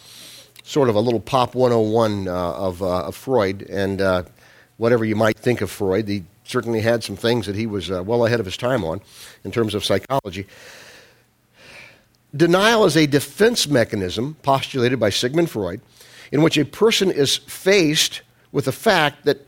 sort 0.62 0.88
of 0.88 0.94
a 0.94 1.00
little 1.00 1.20
pop 1.20 1.54
101 1.54 2.28
uh, 2.28 2.32
of, 2.32 2.82
uh, 2.82 3.04
of 3.04 3.16
Freud 3.16 3.62
and 3.62 4.00
uh, 4.00 4.22
whatever 4.76 5.04
you 5.04 5.16
might 5.16 5.38
think 5.38 5.60
of 5.60 5.70
Freud. 5.70 6.08
He 6.08 6.24
certainly 6.44 6.80
had 6.80 7.04
some 7.04 7.16
things 7.16 7.46
that 7.46 7.56
he 7.56 7.66
was 7.66 7.90
uh, 7.90 8.02
well 8.02 8.26
ahead 8.26 8.40
of 8.40 8.46
his 8.46 8.56
time 8.56 8.84
on 8.84 9.00
in 9.44 9.50
terms 9.50 9.74
of 9.74 9.84
psychology. 9.84 10.46
Denial 12.34 12.84
is 12.86 12.96
a 12.96 13.06
defense 13.06 13.68
mechanism 13.68 14.36
postulated 14.42 14.98
by 14.98 15.10
Sigmund 15.10 15.50
Freud 15.50 15.80
in 16.30 16.42
which 16.42 16.56
a 16.56 16.64
person 16.64 17.10
is 17.10 17.36
faced 17.36 18.22
with 18.52 18.66
a 18.66 18.72
fact 18.72 19.24
that 19.24 19.46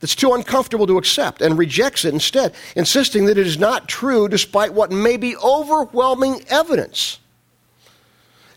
that's 0.00 0.14
too 0.14 0.32
uncomfortable 0.34 0.86
to 0.86 0.98
accept 0.98 1.42
and 1.42 1.58
rejects 1.58 2.04
it 2.04 2.14
instead, 2.14 2.54
insisting 2.76 3.24
that 3.26 3.38
it 3.38 3.46
is 3.46 3.58
not 3.58 3.88
true 3.88 4.28
despite 4.28 4.72
what 4.72 4.92
may 4.92 5.16
be 5.16 5.36
overwhelming 5.36 6.44
evidence. 6.48 7.18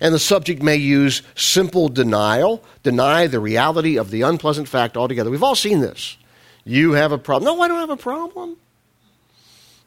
And 0.02 0.16
the 0.16 0.20
subject 0.20 0.64
may 0.64 0.78
use 0.78 1.22
simple 1.36 1.88
denial, 1.88 2.64
deny 2.82 3.28
the 3.28 3.40
reality 3.40 3.98
of 3.98 4.10
the 4.10 4.24
unpleasant 4.24 4.68
fact 4.68 4.98
altogether. 4.98 5.30
We've 5.30 5.44
all 5.44 5.56
seen 5.56 5.80
this. 5.80 6.18
You 6.66 6.94
have 6.94 7.12
a 7.12 7.20
problem. 7.20 7.56
No, 7.56 7.62
I 7.62 7.68
don't 7.68 7.80
have 7.80 7.92
a 7.92 7.98
problem. 7.98 8.58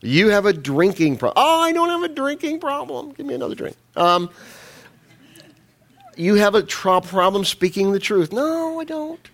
You 0.00 0.28
have 0.28 0.46
a 0.46 0.52
drinking 0.52 1.16
problem. 1.16 1.44
Oh, 1.44 1.60
I 1.60 1.72
don't 1.72 1.88
have 1.88 2.02
a 2.02 2.14
drinking 2.14 2.60
problem. 2.60 3.12
Give 3.12 3.26
me 3.26 3.34
another 3.34 3.56
drink. 3.56 3.76
Um, 3.96 4.30
you 6.16 6.36
have 6.36 6.54
a 6.54 6.62
tr- 6.62 7.00
problem 7.00 7.44
speaking 7.44 7.90
the 7.92 7.98
truth. 7.98 8.32
No, 8.32 8.80
I 8.80 8.84
don't. 8.84 9.28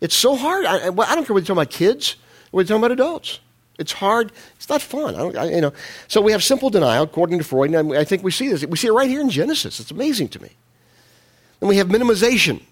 It's 0.00 0.14
so 0.14 0.36
hard. 0.36 0.66
I, 0.66 0.76
I 0.76 0.90
don't 0.90 0.92
care 0.92 1.14
whether 1.14 1.24
you're 1.24 1.40
talking 1.40 1.52
about 1.52 1.70
kids 1.70 2.16
or 2.52 2.60
you're 2.60 2.66
talking 2.66 2.80
about 2.80 2.92
adults. 2.92 3.40
It's 3.78 3.92
hard. 3.92 4.32
It's 4.56 4.68
not 4.68 4.82
fun. 4.82 5.14
I 5.14 5.40
I, 5.40 5.44
you 5.46 5.60
know. 5.60 5.72
So 6.08 6.20
we 6.20 6.32
have 6.32 6.44
simple 6.44 6.70
denial, 6.70 7.04
according 7.04 7.38
to 7.38 7.44
Freud, 7.44 7.74
and 7.74 7.96
I 7.96 8.04
think 8.04 8.22
we 8.22 8.30
see 8.30 8.48
this. 8.48 8.64
We 8.66 8.76
see 8.76 8.88
it 8.88 8.92
right 8.92 9.08
here 9.08 9.20
in 9.20 9.30
Genesis. 9.30 9.80
It's 9.80 9.90
amazing 9.90 10.28
to 10.28 10.42
me. 10.42 10.50
Then 11.60 11.68
we 11.68 11.76
have 11.76 11.88
minimization. 11.88 12.62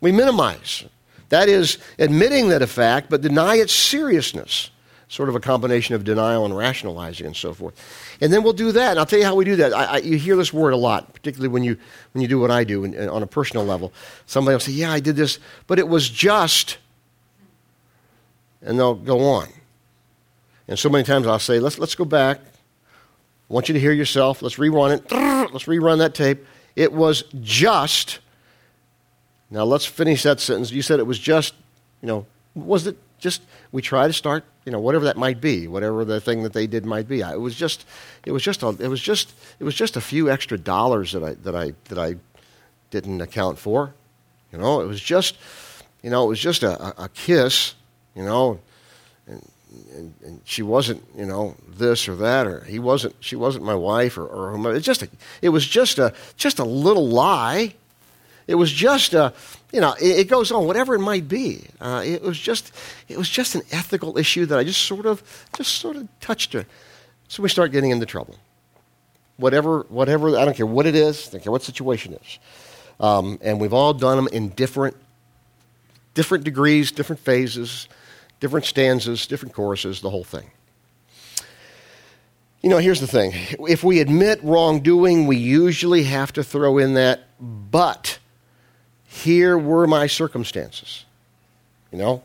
We 0.00 0.12
minimize. 0.12 0.84
That 1.30 1.48
is 1.48 1.78
admitting 1.98 2.50
that 2.50 2.62
a 2.62 2.66
fact, 2.66 3.10
but 3.10 3.20
deny 3.20 3.56
its 3.56 3.72
seriousness. 3.72 4.70
Sort 5.08 5.28
of 5.28 5.36
a 5.36 5.40
combination 5.40 5.94
of 5.94 6.02
denial 6.02 6.44
and 6.44 6.56
rationalizing 6.56 7.26
and 7.26 7.36
so 7.36 7.54
forth. 7.54 7.74
And 8.20 8.32
then 8.32 8.42
we'll 8.42 8.52
do 8.52 8.72
that. 8.72 8.90
And 8.90 8.98
I'll 8.98 9.06
tell 9.06 9.20
you 9.20 9.24
how 9.24 9.36
we 9.36 9.44
do 9.44 9.54
that. 9.56 9.72
I, 9.72 9.84
I, 9.84 9.96
you 9.98 10.18
hear 10.18 10.34
this 10.34 10.52
word 10.52 10.72
a 10.72 10.76
lot, 10.76 11.12
particularly 11.14 11.48
when 11.48 11.62
you, 11.62 11.76
when 12.12 12.22
you 12.22 12.28
do 12.28 12.40
what 12.40 12.50
I 12.50 12.64
do 12.64 12.84
on 13.08 13.22
a 13.22 13.26
personal 13.26 13.64
level. 13.64 13.92
Somebody 14.26 14.54
will 14.54 14.60
say, 14.60 14.72
Yeah, 14.72 14.90
I 14.90 14.98
did 14.98 15.14
this, 15.14 15.38
but 15.68 15.78
it 15.78 15.86
was 15.86 16.08
just. 16.08 16.78
And 18.62 18.78
they'll 18.78 18.96
go 18.96 19.20
on. 19.20 19.48
And 20.68 20.78
so 20.78 20.88
many 20.88 21.04
times 21.04 21.26
I'll 21.26 21.38
say, 21.38 21.60
Let's, 21.60 21.78
let's 21.78 21.94
go 21.94 22.04
back. 22.04 22.38
I 22.38 23.54
want 23.54 23.68
you 23.68 23.74
to 23.74 23.80
hear 23.80 23.92
yourself. 23.92 24.42
Let's 24.42 24.56
rerun 24.56 24.96
it. 24.96 25.12
Let's 25.52 25.66
rerun 25.66 25.98
that 25.98 26.14
tape. 26.14 26.44
It 26.74 26.92
was 26.92 27.24
just. 27.40 28.18
Now 29.50 29.64
let's 29.64 29.86
finish 29.86 30.24
that 30.24 30.40
sentence. 30.40 30.72
You 30.72 30.82
said 30.82 30.98
it 30.98 31.06
was 31.06 31.18
just, 31.18 31.54
you 32.02 32.08
know, 32.08 32.26
was 32.54 32.86
it 32.88 32.98
just, 33.20 33.42
we 33.70 33.80
try 33.80 34.08
to 34.08 34.12
start 34.12 34.44
you 34.66 34.72
know, 34.72 34.80
whatever 34.80 35.04
that 35.04 35.16
might 35.16 35.40
be, 35.40 35.68
whatever 35.68 36.04
the 36.04 36.20
thing 36.20 36.42
that 36.42 36.52
they 36.52 36.66
did 36.66 36.84
might 36.84 37.06
be. 37.06 37.20
It 37.20 37.40
was 37.40 37.54
just, 37.54 37.86
it 38.26 38.32
was 38.32 38.42
just, 38.42 38.64
a, 38.64 38.70
it 38.80 38.88
was 38.88 39.00
just, 39.00 39.32
it 39.60 39.64
was 39.64 39.76
just 39.76 39.96
a 39.96 40.00
few 40.00 40.28
extra 40.28 40.58
dollars 40.58 41.12
that 41.12 41.22
I 41.22 41.34
that 41.44 41.54
I 41.54 41.72
that 41.84 41.98
I 41.98 42.16
didn't 42.90 43.20
account 43.20 43.60
for. 43.60 43.94
You 44.52 44.58
know, 44.58 44.80
it 44.80 44.86
was 44.86 45.00
just, 45.00 45.36
you 46.02 46.10
know, 46.10 46.24
it 46.24 46.28
was 46.28 46.40
just 46.40 46.64
a, 46.64 47.00
a 47.00 47.08
kiss. 47.10 47.74
You 48.16 48.24
know, 48.24 48.58
and, 49.94 50.14
and, 50.24 50.40
she 50.44 50.62
wasn't, 50.62 51.02
you 51.16 51.26
know, 51.26 51.54
this 51.68 52.08
or 52.08 52.16
that, 52.16 52.46
or 52.46 52.60
he 52.64 52.78
wasn't, 52.78 53.14
she 53.20 53.36
wasn't 53.36 53.64
my 53.64 53.74
wife, 53.74 54.16
or, 54.16 54.26
or 54.26 54.52
whomever. 54.52 54.74
It's 54.74 54.86
just, 54.86 55.02
a, 55.02 55.08
it 55.42 55.50
was 55.50 55.66
just 55.66 55.98
a, 55.98 56.12
just 56.36 56.58
a 56.58 56.64
little 56.64 57.08
lie. 57.08 57.74
It 58.46 58.54
was 58.54 58.70
just 58.70 59.14
a, 59.14 59.32
you 59.72 59.80
know, 59.80 59.94
it, 60.00 60.20
it 60.20 60.28
goes 60.28 60.52
on, 60.52 60.66
whatever 60.66 60.94
it 60.94 61.00
might 61.00 61.28
be. 61.28 61.64
Uh, 61.80 62.02
it 62.04 62.22
was 62.22 62.38
just, 62.38 62.72
it 63.08 63.18
was 63.18 63.28
just 63.28 63.54
an 63.54 63.62
ethical 63.72 64.18
issue 64.18 64.46
that 64.46 64.58
I 64.58 64.64
just 64.64 64.82
sort 64.82 65.06
of, 65.06 65.22
just 65.56 65.76
sort 65.76 65.96
of 65.96 66.08
touched 66.20 66.52
her. 66.52 66.66
So 67.28 67.42
we 67.42 67.48
start 67.48 67.72
getting 67.72 67.90
into 67.90 68.06
trouble. 68.06 68.36
Whatever, 69.36 69.80
whatever, 69.88 70.36
I 70.38 70.44
don't 70.44 70.56
care 70.56 70.66
what 70.66 70.86
it 70.86 70.94
is, 70.94 71.28
I 71.28 71.32
don't 71.32 71.42
care 71.42 71.52
what 71.52 71.62
situation 71.62 72.14
it 72.14 72.22
is. 72.24 72.38
Um, 73.00 73.38
and 73.42 73.60
we've 73.60 73.74
all 73.74 73.92
done 73.92 74.16
them 74.16 74.28
in 74.32 74.50
different, 74.50 74.96
different 76.14 76.44
degrees, 76.44 76.92
different 76.92 77.20
phases, 77.20 77.88
different 78.40 78.66
stanzas, 78.66 79.26
different 79.26 79.54
choruses, 79.54 80.00
the 80.00 80.10
whole 80.10 80.24
thing. 80.24 80.50
You 82.62 82.70
know, 82.70 82.78
here's 82.78 83.00
the 83.00 83.06
thing. 83.06 83.32
If 83.68 83.84
we 83.84 84.00
admit 84.00 84.40
wrongdoing, 84.42 85.26
we 85.26 85.36
usually 85.36 86.04
have 86.04 86.32
to 86.32 86.42
throw 86.42 86.78
in 86.78 86.94
that 86.94 87.28
but 87.38 88.18
here 89.06 89.56
were 89.56 89.86
my 89.86 90.06
circumstances. 90.06 91.04
You 91.92 91.98
know? 91.98 92.22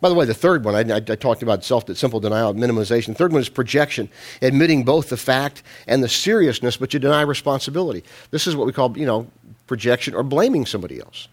By 0.00 0.08
the 0.08 0.14
way, 0.14 0.26
the 0.26 0.34
third 0.34 0.64
one, 0.64 0.74
I, 0.74 0.94
I, 0.94 0.96
I 0.96 1.00
talked 1.00 1.42
about 1.42 1.64
self, 1.64 1.84
simple 1.96 2.20
denial, 2.20 2.52
minimization. 2.54 3.08
The 3.08 3.14
third 3.14 3.32
one 3.32 3.40
is 3.40 3.48
projection, 3.48 4.10
admitting 4.42 4.84
both 4.84 5.08
the 5.08 5.16
fact 5.16 5.62
and 5.86 6.02
the 6.02 6.08
seriousness, 6.08 6.76
but 6.76 6.92
you 6.92 7.00
deny 7.00 7.22
responsibility. 7.22 8.04
This 8.30 8.46
is 8.46 8.54
what 8.54 8.66
we 8.66 8.72
call, 8.72 8.96
you 8.98 9.06
know, 9.06 9.30
projection 9.66 10.14
or 10.14 10.22
blaming 10.22 10.66
somebody 10.66 11.00
else. 11.00 11.28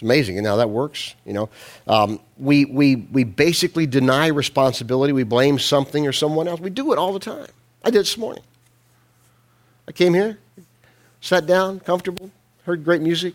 It's 0.00 0.02
amazing, 0.02 0.38
and 0.38 0.46
how 0.46 0.56
that 0.56 0.70
works. 0.70 1.14
You 1.26 1.34
know, 1.34 1.48
um, 1.86 2.20
we, 2.38 2.64
we, 2.64 2.96
we 2.96 3.22
basically 3.22 3.86
deny 3.86 4.28
responsibility. 4.28 5.12
We 5.12 5.24
blame 5.24 5.58
something 5.58 6.06
or 6.06 6.12
someone 6.12 6.48
else. 6.48 6.58
We 6.58 6.70
do 6.70 6.94
it 6.94 6.98
all 6.98 7.12
the 7.12 7.18
time. 7.20 7.48
I 7.84 7.90
did 7.90 8.00
this 8.00 8.16
morning. 8.16 8.42
I 9.86 9.92
came 9.92 10.14
here, 10.14 10.38
sat 11.20 11.44
down, 11.44 11.80
comfortable, 11.80 12.30
heard 12.64 12.82
great 12.82 13.02
music, 13.02 13.34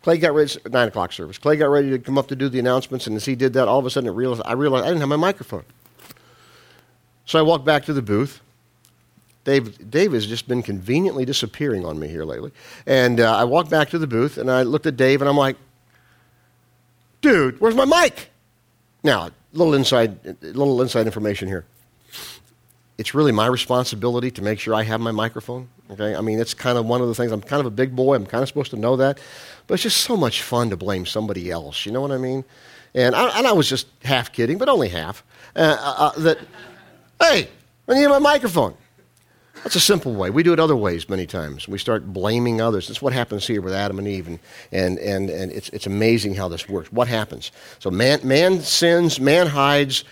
Clay 0.00 0.16
got 0.16 0.32
ready, 0.32 0.54
nine 0.70 0.88
o'clock 0.88 1.12
service. 1.12 1.36
Clay 1.36 1.56
got 1.56 1.66
ready 1.66 1.90
to 1.90 1.98
come 1.98 2.16
up 2.16 2.28
to 2.28 2.36
do 2.36 2.48
the 2.48 2.58
announcements, 2.58 3.06
and 3.06 3.14
as 3.14 3.26
he 3.26 3.34
did 3.34 3.52
that, 3.52 3.68
all 3.68 3.78
of 3.78 3.84
a 3.84 3.90
sudden 3.90 4.08
I 4.08 4.12
realized, 4.12 4.40
I 4.46 4.54
realized 4.54 4.86
I 4.86 4.88
didn't 4.88 5.00
have 5.00 5.08
my 5.10 5.16
microphone. 5.16 5.64
So 7.26 7.38
I 7.38 7.42
walked 7.42 7.66
back 7.66 7.84
to 7.84 7.92
the 7.92 8.00
booth. 8.00 8.40
Dave, 9.44 9.90
Dave 9.90 10.12
has 10.12 10.26
just 10.26 10.48
been 10.48 10.62
conveniently 10.62 11.26
disappearing 11.26 11.84
on 11.84 11.98
me 11.98 12.08
here 12.08 12.24
lately. 12.24 12.52
And 12.86 13.20
uh, 13.20 13.36
I 13.36 13.44
walked 13.44 13.68
back 13.68 13.90
to 13.90 13.98
the 13.98 14.06
booth, 14.06 14.38
and 14.38 14.50
I 14.50 14.62
looked 14.62 14.86
at 14.86 14.96
Dave, 14.96 15.20
and 15.20 15.28
I'm 15.28 15.36
like, 15.36 15.56
dude, 17.20 17.60
where's 17.60 17.74
my 17.74 17.84
mic? 17.84 18.30
Now, 19.02 19.30
little 19.52 19.74
inside, 19.74 20.18
little 20.42 20.80
inside 20.82 21.06
information 21.06 21.48
here. 21.48 21.64
It's 22.98 23.14
really 23.14 23.32
my 23.32 23.46
responsibility 23.46 24.30
to 24.32 24.42
make 24.42 24.60
sure 24.60 24.74
I 24.74 24.82
have 24.82 25.00
my 25.00 25.10
microphone. 25.10 25.68
Okay, 25.90 26.14
I 26.14 26.20
mean, 26.20 26.38
it's 26.38 26.54
kind 26.54 26.76
of 26.76 26.86
one 26.86 27.00
of 27.00 27.08
the 27.08 27.14
things. 27.14 27.32
I'm 27.32 27.40
kind 27.40 27.60
of 27.60 27.66
a 27.66 27.70
big 27.70 27.96
boy. 27.96 28.14
I'm 28.14 28.26
kind 28.26 28.42
of 28.42 28.48
supposed 28.48 28.70
to 28.72 28.76
know 28.76 28.96
that. 28.96 29.18
But 29.66 29.74
it's 29.74 29.82
just 29.82 29.98
so 29.98 30.16
much 30.16 30.42
fun 30.42 30.70
to 30.70 30.76
blame 30.76 31.06
somebody 31.06 31.50
else. 31.50 31.86
You 31.86 31.92
know 31.92 32.00
what 32.00 32.12
I 32.12 32.18
mean? 32.18 32.44
And 32.94 33.14
I, 33.14 33.38
and 33.38 33.46
I 33.46 33.52
was 33.52 33.68
just 33.68 33.86
half 34.04 34.32
kidding, 34.32 34.58
but 34.58 34.68
only 34.68 34.88
half. 34.88 35.24
Uh, 35.56 35.76
uh, 35.80 35.94
uh 35.98 36.20
that, 36.20 36.38
hey, 37.20 37.48
I 37.88 37.94
need 37.94 38.06
my 38.08 38.18
microphone. 38.18 38.74
That's 39.62 39.76
a 39.76 39.80
simple 39.80 40.14
way. 40.14 40.30
We 40.30 40.42
do 40.42 40.52
it 40.52 40.60
other 40.60 40.76
ways 40.76 41.08
many 41.08 41.26
times. 41.26 41.68
We 41.68 41.78
start 41.78 42.12
blaming 42.12 42.60
others. 42.60 42.88
That's 42.88 43.02
what 43.02 43.12
happens 43.12 43.46
here 43.46 43.60
with 43.60 43.74
Adam 43.74 43.98
and 43.98 44.08
Eve, 44.08 44.26
and, 44.26 44.38
and, 44.72 44.98
and, 44.98 45.28
and 45.28 45.52
it's, 45.52 45.68
it's 45.70 45.86
amazing 45.86 46.34
how 46.34 46.48
this 46.48 46.68
works. 46.68 46.90
What 46.92 47.08
happens? 47.08 47.52
So 47.78 47.90
man, 47.90 48.20
man 48.26 48.60
sins, 48.60 49.20
man 49.20 49.48
hides, 49.48 50.04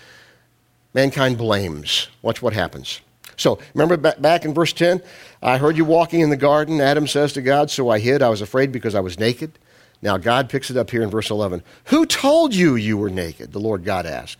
mankind 0.93 1.37
blames. 1.37 2.09
Watch 2.21 2.41
what 2.41 2.53
happens. 2.53 3.01
So 3.37 3.57
remember 3.73 3.97
back 3.97 4.45
in 4.45 4.53
verse 4.53 4.73
10? 4.73 5.01
I 5.41 5.57
heard 5.57 5.77
you 5.77 5.85
walking 5.85 6.19
in 6.19 6.29
the 6.29 6.37
garden. 6.37 6.81
Adam 6.81 7.07
says 7.07 7.33
to 7.33 7.41
God, 7.41 7.71
So 7.71 7.89
I 7.89 7.99
hid. 7.99 8.21
I 8.21 8.29
was 8.29 8.41
afraid 8.41 8.71
because 8.71 8.95
I 8.95 8.99
was 8.99 9.17
naked. 9.17 9.57
Now 10.01 10.17
God 10.17 10.49
picks 10.49 10.69
it 10.69 10.77
up 10.77 10.91
here 10.91 11.01
in 11.01 11.09
verse 11.09 11.29
11. 11.29 11.63
Who 11.85 12.05
told 12.05 12.53
you 12.53 12.75
you 12.75 12.97
were 12.97 13.09
naked? 13.09 13.53
The 13.53 13.59
Lord 13.59 13.83
God 13.83 14.05
asked. 14.05 14.37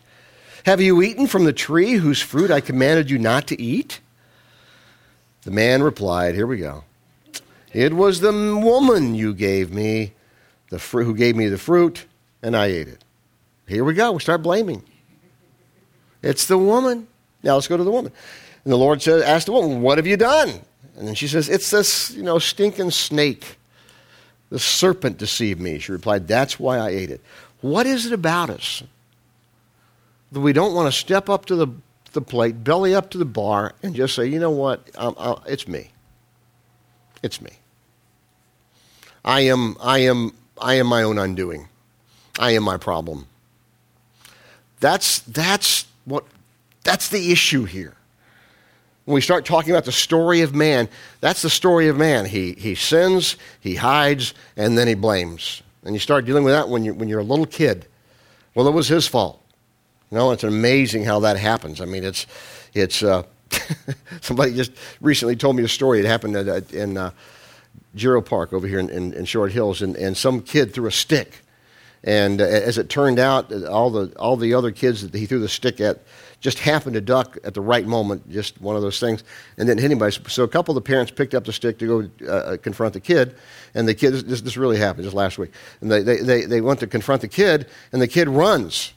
Have 0.65 0.81
you 0.81 1.01
eaten 1.01 1.27
from 1.27 1.45
the 1.45 1.53
tree 1.53 1.93
whose 1.93 2.21
fruit 2.21 2.51
I 2.51 2.59
commanded 2.59 3.09
you 3.09 3.17
not 3.17 3.47
to 3.47 3.59
eat? 3.59 4.01
The 5.49 5.55
man 5.55 5.81
replied, 5.81 6.35
Here 6.35 6.45
we 6.45 6.57
go. 6.57 6.83
It 7.73 7.95
was 7.95 8.19
the 8.19 8.31
woman 8.31 9.15
you 9.15 9.33
gave 9.33 9.73
me, 9.73 10.13
the 10.69 10.77
fr- 10.77 11.01
who 11.01 11.15
gave 11.15 11.35
me 11.35 11.47
the 11.47 11.57
fruit, 11.57 12.05
and 12.43 12.55
I 12.55 12.67
ate 12.67 12.87
it. 12.87 13.03
Here 13.67 13.83
we 13.83 13.95
go. 13.95 14.11
We 14.11 14.19
start 14.19 14.43
blaming. 14.43 14.83
It's 16.21 16.45
the 16.45 16.59
woman. 16.59 17.07
Now 17.41 17.55
let's 17.55 17.67
go 17.67 17.77
to 17.77 17.83
the 17.83 17.89
woman. 17.89 18.11
And 18.63 18.71
the 18.71 18.77
Lord 18.77 19.01
said, 19.01 19.23
asked 19.23 19.47
the 19.47 19.53
woman, 19.53 19.81
What 19.81 19.97
have 19.97 20.05
you 20.05 20.17
done? 20.17 20.51
And 20.95 21.07
then 21.07 21.15
she 21.15 21.27
says, 21.27 21.49
It's 21.49 21.71
this, 21.71 22.11
you 22.11 22.21
know, 22.21 22.37
stinking 22.37 22.91
snake. 22.91 23.57
The 24.51 24.59
serpent 24.59 25.17
deceived 25.17 25.59
me. 25.59 25.79
She 25.79 25.91
replied, 25.91 26.27
That's 26.27 26.59
why 26.59 26.77
I 26.77 26.89
ate 26.89 27.09
it. 27.09 27.21
What 27.61 27.87
is 27.87 28.05
it 28.05 28.13
about 28.13 28.51
us 28.51 28.83
that 30.31 30.41
we 30.41 30.53
don't 30.53 30.75
want 30.75 30.93
to 30.93 30.99
step 30.99 31.27
up 31.27 31.47
to 31.47 31.55
the, 31.55 31.69
the 32.13 32.21
plate, 32.21 32.63
belly 32.63 32.95
up 32.95 33.09
to 33.11 33.17
the 33.17 33.25
bar, 33.25 33.73
and 33.83 33.95
just 33.95 34.15
say, 34.15 34.25
You 34.25 34.39
know 34.39 34.51
what? 34.51 34.89
It's 35.47 35.67
me. 35.67 35.91
It's 37.21 37.41
me. 37.41 37.51
I 39.23 39.41
am, 39.41 39.75
I, 39.81 39.99
am, 39.99 40.33
I 40.57 40.75
am 40.75 40.87
my 40.87 41.03
own 41.03 41.17
undoing. 41.17 41.67
I 42.39 42.51
am 42.51 42.63
my 42.63 42.77
problem. 42.77 43.27
That's, 44.79 45.19
that's, 45.19 45.85
what, 46.05 46.25
that's 46.83 47.09
the 47.09 47.31
issue 47.31 47.65
here. 47.65 47.95
when 49.03 49.15
we 49.15 49.21
start 49.21 49.45
talking 49.45 49.71
about 49.71 49.83
the 49.85 49.91
story 49.91 50.41
of 50.41 50.55
man, 50.55 50.87
that's 51.19 51.41
the 51.41 51.49
story 51.49 51.89
of 51.89 51.97
man. 51.97 52.25
He, 52.25 52.53
he 52.53 52.75
sins, 52.75 53.35
he 53.59 53.75
hides, 53.75 54.33
and 54.55 54.77
then 54.77 54.87
he 54.87 54.93
blames. 54.93 55.61
And 55.83 55.93
you 55.93 55.99
start 55.99 56.25
dealing 56.25 56.43
with 56.43 56.53
that 56.53 56.69
when 56.69 56.83
you're, 56.85 56.93
when 56.93 57.09
you're 57.09 57.19
a 57.19 57.23
little 57.23 57.45
kid. 57.45 57.85
Well, 58.55 58.67
it 58.67 58.73
was 58.73 58.87
his 58.87 59.05
fault. 59.05 59.43
You 60.11 60.17
know, 60.17 60.31
it's 60.31 60.43
amazing 60.43 61.03
how 61.03 61.19
that 61.19 61.37
happens. 61.37 61.81
I 61.81 61.85
mean, 61.85 62.03
it's, 62.03 62.25
it's 62.73 63.03
uh, 63.03 63.23
somebody 64.21 64.55
just 64.55 64.71
recently 65.01 65.35
told 65.35 65.55
me 65.55 65.63
a 65.63 65.67
story. 65.67 65.99
It 65.99 66.05
happened 66.05 66.35
at, 66.35 66.71
in 66.73 66.97
uh, 66.97 67.11
Gero 67.95 68.21
Park 68.21 68.53
over 68.53 68.67
here 68.67 68.79
in, 68.79 68.89
in, 68.89 69.13
in 69.13 69.25
Short 69.25 69.51
Hills, 69.51 69.81
and, 69.81 69.95
and 69.95 70.17
some 70.17 70.41
kid 70.41 70.73
threw 70.73 70.87
a 70.87 70.91
stick. 70.91 71.41
And 72.03 72.41
uh, 72.41 72.45
as 72.45 72.77
it 72.77 72.89
turned 72.89 73.19
out, 73.19 73.51
all 73.65 73.89
the, 73.89 74.17
all 74.17 74.35
the 74.35 74.53
other 74.53 74.71
kids 74.71 75.01
that 75.07 75.17
he 75.17 75.25
threw 75.25 75.39
the 75.39 75.49
stick 75.49 75.79
at 75.79 75.99
just 76.39 76.59
happened 76.59 76.93
to 76.93 77.01
duck 77.01 77.37
at 77.43 77.53
the 77.53 77.61
right 77.61 77.85
moment, 77.85 78.29
just 78.31 78.59
one 78.61 78.75
of 78.75 78.81
those 78.81 78.99
things, 78.99 79.23
and 79.57 79.67
didn't 79.67 79.81
hit 79.81 79.91
anybody. 79.91 80.17
So 80.29 80.43
a 80.43 80.47
couple 80.47 80.75
of 80.75 80.83
the 80.83 80.87
parents 80.87 81.11
picked 81.11 81.35
up 81.35 81.43
the 81.43 81.51
stick 81.51 81.77
to 81.79 81.85
go 81.85 82.27
uh, 82.27 82.31
uh 82.31 82.57
confront 82.57 82.93
the 82.93 83.01
kid, 83.01 83.35
and 83.75 83.87
the 83.87 83.93
kid, 83.93 84.13
this, 84.13 84.41
this 84.41 84.57
really 84.57 84.77
happened 84.77 85.03
just 85.03 85.15
last 85.15 85.37
week, 85.37 85.51
and 85.81 85.91
they, 85.91 86.01
they, 86.01 86.17
they, 86.17 86.45
they 86.45 86.61
went 86.61 86.79
to 86.79 86.87
confront 86.87 87.21
the 87.21 87.27
kid, 87.27 87.67
and 87.91 88.01
the 88.01 88.07
kid 88.07 88.29
runs. 88.29 88.93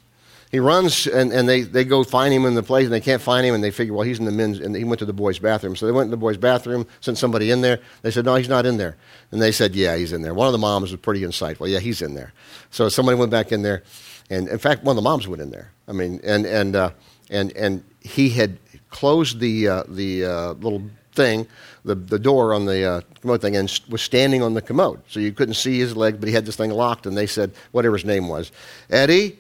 He 0.53 0.61
runs, 0.61 1.07
and, 1.07 1.33
and 1.33 1.49
they, 1.49 1.63
they 1.63 1.83
go 1.83 2.05
find 2.05 2.33
him 2.33 2.45
in 2.45 2.55
the 2.55 2.63
place, 2.63 2.85
and 2.85 2.93
they 2.93 3.01
can't 3.01 3.23
find 3.23 3.47
him, 3.47 3.55
and 3.55 3.65
they 3.65 3.71
figure, 3.71 3.95
well, 3.95 4.03
he's 4.03 4.19
in 4.19 4.27
the 4.27 4.31
men's, 4.31 4.61
and 4.61 4.77
he 4.77 4.85
went 4.85 4.99
to 4.99 5.07
the 5.07 5.15
boys' 5.15 5.39
bathroom. 5.39 5.77
So 5.77 5.87
they 5.87 5.93
went 5.93 6.09
in 6.09 6.11
the 6.11 6.19
boys' 6.19 6.37
bathroom, 6.37 6.87
sent 7.01 7.17
somebody 7.17 7.51
in 7.51 7.63
there. 7.63 7.81
They 8.03 8.11
said, 8.11 8.27
no, 8.27 8.35
he's 8.35 8.51
not 8.51 8.67
in 8.67 8.77
there. 8.77 8.99
And 9.31 9.41
they 9.41 9.51
said, 9.51 9.75
yeah, 9.75 9.97
he's 9.97 10.13
in 10.13 10.21
there. 10.21 10.35
One 10.35 10.47
of 10.47 10.53
the 10.53 10.59
moms 10.59 10.91
was 10.91 11.01
pretty 11.01 11.23
insightful. 11.23 11.71
Yeah, 11.71 11.79
he's 11.79 12.03
in 12.03 12.15
there. 12.15 12.35
So 12.71 12.91
somebody 12.91 13.19
went 13.19 13.31
back 13.31 13.51
in 13.51 13.63
there, 13.63 13.83
and 14.29 14.47
in 14.47 14.59
fact, 14.59 14.85
one 14.85 14.93
of 14.93 15.03
the 15.03 15.09
moms 15.09 15.27
went 15.27 15.41
in 15.41 15.51
there. 15.51 15.73
I 15.89 15.93
mean, 15.93 16.21
and, 16.23 16.45
and, 16.45 16.77
uh, 16.77 16.91
and, 17.31 17.57
and 17.57 17.83
he 18.01 18.29
had 18.29 18.59
closed 18.91 19.41
the, 19.41 19.69
uh, 19.69 19.85
the 19.89 20.27
uh, 20.27 20.53
little 20.53 20.83
thing, 21.15 21.47
the, 21.87 21.95
the 21.95 22.19
door 22.19 22.53
on 22.53 22.67
the 22.67 22.85
uh, 22.85 23.01
commode 23.23 23.41
thing, 23.41 23.57
and 23.57 23.81
was 23.89 24.03
standing 24.03 24.43
on 24.43 24.53
the 24.53 24.61
commode. 24.61 25.01
So 25.09 25.19
you 25.19 25.33
couldn't 25.33 25.55
see 25.55 25.79
his 25.79 25.97
leg, 25.97 26.21
but 26.21 26.29
he 26.29 26.35
had 26.35 26.45
this 26.45 26.57
thing 26.57 26.71
locked, 26.73 27.07
and 27.07 27.17
they 27.17 27.27
said, 27.27 27.53
whatever 27.71 27.97
his 27.97 28.05
name 28.05 28.29
was, 28.29 28.53
Eddie. 28.91 29.39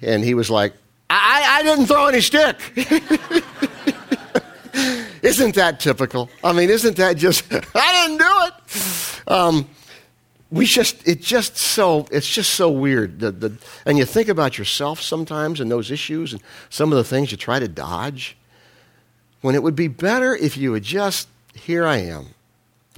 And 0.00 0.24
he 0.24 0.34
was 0.34 0.50
like, 0.50 0.74
I, 1.10 1.58
I 1.58 1.62
didn't 1.62 1.86
throw 1.86 2.06
any 2.06 2.20
stick. 2.20 2.56
isn't 5.22 5.54
that 5.54 5.80
typical? 5.80 6.30
I 6.42 6.52
mean, 6.52 6.70
isn't 6.70 6.96
that 6.96 7.16
just, 7.16 7.44
I 7.74 8.06
didn't 8.06 8.18
do 8.18 8.24
it. 8.46 8.54
Um, 9.28 9.68
we 10.52 10.66
just 10.66 11.08
it's 11.08 11.26
just 11.26 11.56
so 11.56 12.06
it's 12.10 12.28
just 12.28 12.52
so 12.52 12.70
weird 12.70 13.18
the, 13.18 13.32
the, 13.32 13.52
and 13.86 13.96
you 13.96 14.04
think 14.04 14.28
about 14.28 14.58
yourself 14.58 15.00
sometimes 15.00 15.60
and 15.60 15.70
those 15.70 15.90
issues 15.90 16.34
and 16.34 16.42
some 16.68 16.92
of 16.92 16.98
the 16.98 17.04
things 17.04 17.32
you 17.32 17.38
try 17.38 17.58
to 17.58 17.66
dodge 17.66 18.36
when 19.40 19.54
it 19.54 19.62
would 19.62 19.74
be 19.74 19.88
better 19.88 20.36
if 20.36 20.56
you 20.58 20.70
would 20.70 20.82
just 20.82 21.26
here 21.54 21.86
i 21.86 21.96
am 21.96 22.26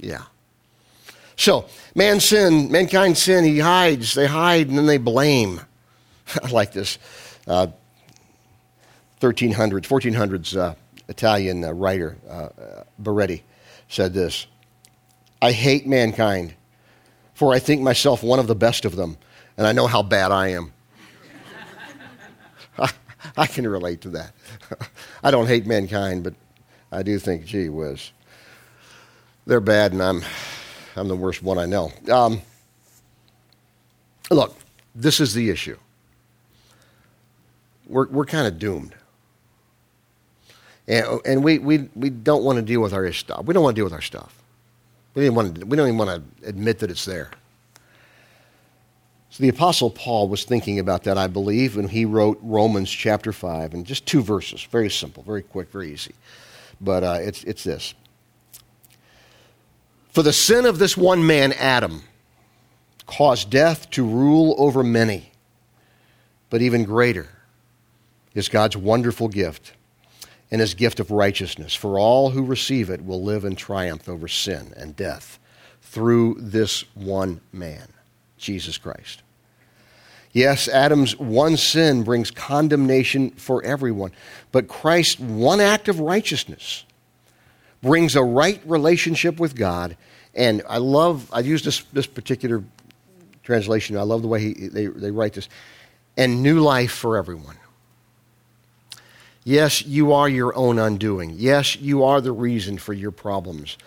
yeah 0.01 0.23
so 1.37 1.65
man 1.95 2.19
sin 2.19 2.69
mankind 2.69 3.17
sin 3.17 3.45
he 3.45 3.59
hides 3.59 4.13
they 4.15 4.27
hide 4.27 4.67
and 4.67 4.77
then 4.77 4.85
they 4.85 4.97
blame 4.97 5.61
i 6.43 6.47
like 6.49 6.71
this 6.71 6.97
uh, 7.47 7.67
1300s 9.21 9.81
1400s 9.81 10.57
uh, 10.57 10.75
italian 11.07 11.63
uh, 11.63 11.71
writer 11.71 12.17
uh, 12.27 12.31
uh, 12.31 12.83
baretti 13.01 13.41
said 13.87 14.13
this 14.13 14.47
i 15.41 15.51
hate 15.51 15.85
mankind 15.87 16.53
for 17.35 17.53
I 17.53 17.59
think 17.59 17.81
myself 17.81 18.23
one 18.23 18.39
of 18.39 18.47
the 18.47 18.55
best 18.55 18.85
of 18.85 18.95
them, 18.95 19.17
and 19.57 19.67
I 19.67 19.73
know 19.73 19.85
how 19.85 20.01
bad 20.01 20.31
I 20.31 20.47
am. 20.49 20.73
I, 22.79 22.89
I 23.37 23.45
can 23.45 23.67
relate 23.67 24.01
to 24.01 24.09
that. 24.11 24.31
I 25.23 25.31
don't 25.31 25.45
hate 25.45 25.67
mankind, 25.67 26.23
but 26.23 26.33
I 26.91 27.03
do 27.03 27.19
think, 27.19 27.45
gee 27.45 27.69
whiz, 27.69 28.11
they're 29.45 29.59
bad, 29.59 29.91
and 29.91 30.01
I'm, 30.01 30.23
I'm 30.95 31.09
the 31.09 31.15
worst 31.15 31.43
one 31.43 31.59
I 31.59 31.65
know. 31.65 31.91
Um, 32.09 32.41
look, 34.31 34.57
this 34.95 35.19
is 35.19 35.33
the 35.33 35.49
issue. 35.49 35.77
We're, 37.87 38.07
we're 38.07 38.25
kind 38.25 38.47
of 38.47 38.59
doomed. 38.59 38.95
And, 40.87 41.21
and 41.25 41.43
we, 41.43 41.59
we, 41.59 41.89
we 41.95 42.09
don't 42.09 42.43
want 42.43 42.57
to 42.57 42.61
deal 42.61 42.81
with 42.81 42.93
our 42.93 43.11
stuff. 43.11 43.45
We 43.45 43.53
don't 43.53 43.63
want 43.63 43.75
to 43.75 43.79
deal 43.79 43.85
with 43.85 43.93
our 43.93 44.01
stuff. 44.01 44.41
We, 45.13 45.23
didn't 45.23 45.35
want 45.35 45.55
to, 45.55 45.65
we 45.65 45.77
don't 45.77 45.87
even 45.87 45.97
want 45.97 46.09
to 46.41 46.47
admit 46.47 46.79
that 46.79 46.91
it's 46.91 47.05
there. 47.05 47.31
So 49.29 49.41
the 49.41 49.49
Apostle 49.49 49.89
Paul 49.89 50.29
was 50.29 50.45
thinking 50.45 50.79
about 50.79 51.03
that, 51.03 51.17
I 51.17 51.27
believe, 51.27 51.75
when 51.75 51.89
he 51.89 52.05
wrote 52.05 52.39
Romans 52.41 52.89
chapter 52.89 53.33
5, 53.33 53.73
and 53.73 53.85
just 53.85 54.05
two 54.05 54.21
verses, 54.21 54.63
very 54.63 54.89
simple, 54.89 55.23
very 55.23 55.41
quick, 55.41 55.71
very 55.71 55.91
easy. 55.91 56.13
But 56.79 57.03
uh, 57.03 57.17
it's, 57.21 57.43
it's 57.43 57.63
this 57.63 57.93
For 60.11 60.23
the 60.23 60.33
sin 60.33 60.65
of 60.65 60.79
this 60.79 60.95
one 60.95 61.25
man, 61.25 61.53
Adam, 61.53 62.03
caused 63.07 63.49
death 63.49 63.89
to 63.91 64.05
rule 64.05 64.55
over 64.57 64.83
many, 64.83 65.31
but 66.49 66.61
even 66.61 66.83
greater 66.83 67.29
is 68.35 68.49
God's 68.49 68.77
wonderful 68.77 69.29
gift 69.29 69.73
and 70.51 70.61
his 70.61 70.75
gift 70.75 70.99
of 70.99 71.09
righteousness. 71.09 71.73
For 71.73 71.97
all 71.97 72.29
who 72.29 72.43
receive 72.43 72.89
it 72.89 73.03
will 73.03 73.23
live 73.23 73.45
in 73.45 73.55
triumph 73.55 74.07
over 74.07 74.27
sin 74.27 74.73
and 74.77 74.95
death 74.95 75.39
through 75.81 76.35
this 76.39 76.83
one 76.93 77.41
man, 77.51 77.87
Jesus 78.37 78.77
Christ. 78.77 79.23
Yes, 80.33 80.67
Adam's 80.67 81.17
one 81.17 81.55
sin 81.55 82.03
brings 82.03 82.29
condemnation 82.29 83.31
for 83.31 83.63
everyone, 83.63 84.11
but 84.51 84.67
Christ's 84.67 85.17
one 85.17 85.61
act 85.61 85.87
of 85.87 86.01
righteousness 86.01 86.83
brings 87.81 88.17
a 88.17 88.23
right 88.23 88.61
relationship 88.65 89.39
with 89.39 89.55
God. 89.55 89.95
And 90.33 90.61
I 90.67 90.79
love, 90.79 91.29
I 91.31 91.39
use 91.39 91.63
this, 91.63 91.83
this 91.93 92.07
particular 92.07 92.61
translation. 93.43 93.95
I 93.95 94.01
love 94.01 94.23
the 94.23 94.27
way 94.27 94.41
he, 94.41 94.67
they, 94.67 94.87
they 94.87 95.11
write 95.11 95.33
this. 95.33 95.47
And 96.17 96.43
new 96.43 96.59
life 96.59 96.91
for 96.91 97.15
everyone. 97.15 97.55
Yes, 99.45 99.85
you 99.85 100.11
are 100.11 100.27
your 100.27 100.55
own 100.55 100.79
undoing. 100.79 101.35
Yes, 101.37 101.75
you 101.75 102.03
are 102.03 102.19
the 102.19 102.31
reason 102.31 102.79
for 102.79 102.93
your 102.93 103.11
problems. 103.11 103.77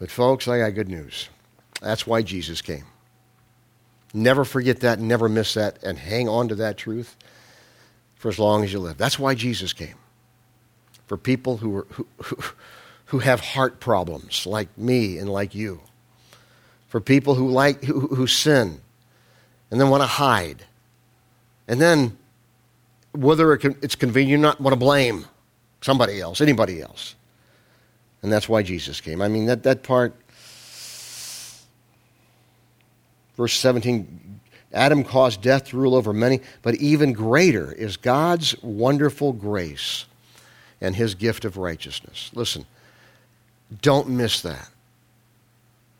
But, 0.00 0.10
folks, 0.10 0.48
I 0.48 0.58
got 0.58 0.74
good 0.74 0.88
news. 0.88 1.28
That's 1.80 2.08
why 2.08 2.22
Jesus 2.22 2.60
came. 2.60 2.84
Never 4.12 4.44
forget 4.44 4.80
that, 4.80 4.98
never 4.98 5.28
miss 5.28 5.54
that, 5.54 5.82
and 5.84 5.96
hang 5.96 6.28
on 6.28 6.48
to 6.48 6.56
that 6.56 6.76
truth 6.76 7.16
for 8.16 8.28
as 8.30 8.38
long 8.40 8.64
as 8.64 8.72
you 8.72 8.80
live. 8.80 8.98
That's 8.98 9.18
why 9.18 9.36
Jesus 9.36 9.72
came. 9.72 9.94
For 11.06 11.16
people 11.16 11.58
who, 11.58 11.76
are, 11.76 11.86
who, 11.90 12.06
who, 12.24 12.36
who 13.06 13.18
have 13.20 13.38
heart 13.38 13.78
problems, 13.78 14.44
like 14.44 14.76
me 14.76 15.18
and 15.18 15.30
like 15.30 15.54
you. 15.54 15.82
For 16.88 17.00
people 17.00 17.36
who, 17.36 17.48
like, 17.48 17.84
who, 17.84 18.00
who 18.08 18.26
sin 18.26 18.80
and 19.70 19.80
then 19.80 19.88
want 19.88 20.02
to 20.02 20.08
hide. 20.08 20.64
And 21.68 21.80
then 21.80 22.18
whether 23.18 23.52
it's 23.52 23.96
convenient, 23.96 24.40
or 24.40 24.42
not 24.42 24.60
want 24.60 24.72
to 24.72 24.78
blame 24.78 25.26
somebody 25.80 26.20
else, 26.20 26.40
anybody 26.40 26.80
else. 26.80 27.16
And 28.22 28.32
that's 28.32 28.48
why 28.48 28.62
Jesus 28.62 29.00
came. 29.00 29.20
I 29.20 29.28
mean, 29.28 29.46
that, 29.46 29.64
that 29.64 29.82
part, 29.82 30.14
verse 33.36 33.54
17 33.54 34.40
Adam 34.72 35.02
caused 35.02 35.40
death 35.40 35.68
to 35.68 35.78
rule 35.78 35.94
over 35.94 36.12
many, 36.12 36.40
but 36.60 36.74
even 36.74 37.12
greater 37.12 37.72
is 37.72 37.96
God's 37.96 38.54
wonderful 38.62 39.32
grace 39.32 40.04
and 40.80 40.94
his 40.94 41.14
gift 41.14 41.46
of 41.46 41.56
righteousness. 41.56 42.30
Listen, 42.34 42.66
don't 43.80 44.10
miss 44.10 44.42
that. 44.42 44.68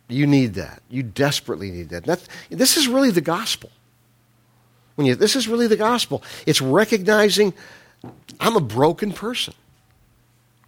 You 0.08 0.26
need 0.26 0.54
that. 0.54 0.82
You 0.90 1.02
desperately 1.02 1.70
need 1.70 1.88
that. 1.90 2.04
That's, 2.04 2.28
this 2.50 2.76
is 2.76 2.88
really 2.88 3.10
the 3.10 3.22
gospel. 3.22 3.70
When 4.98 5.06
you, 5.06 5.14
this 5.14 5.36
is 5.36 5.46
really 5.46 5.68
the 5.68 5.76
gospel. 5.76 6.24
It's 6.44 6.60
recognizing 6.60 7.54
I'm 8.40 8.56
a 8.56 8.60
broken 8.60 9.12
person. 9.12 9.54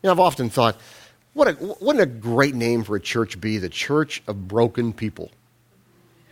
You 0.00 0.06
know, 0.06 0.12
I've 0.12 0.20
often 0.20 0.48
thought, 0.48 0.76
what 1.32 1.48
a, 1.48 1.76
wouldn't 1.80 2.00
a 2.00 2.06
great 2.06 2.54
name 2.54 2.84
for 2.84 2.94
a 2.94 3.00
church 3.00 3.40
be? 3.40 3.58
The 3.58 3.68
Church 3.68 4.22
of 4.28 4.46
Broken 4.46 4.92
People. 4.92 5.32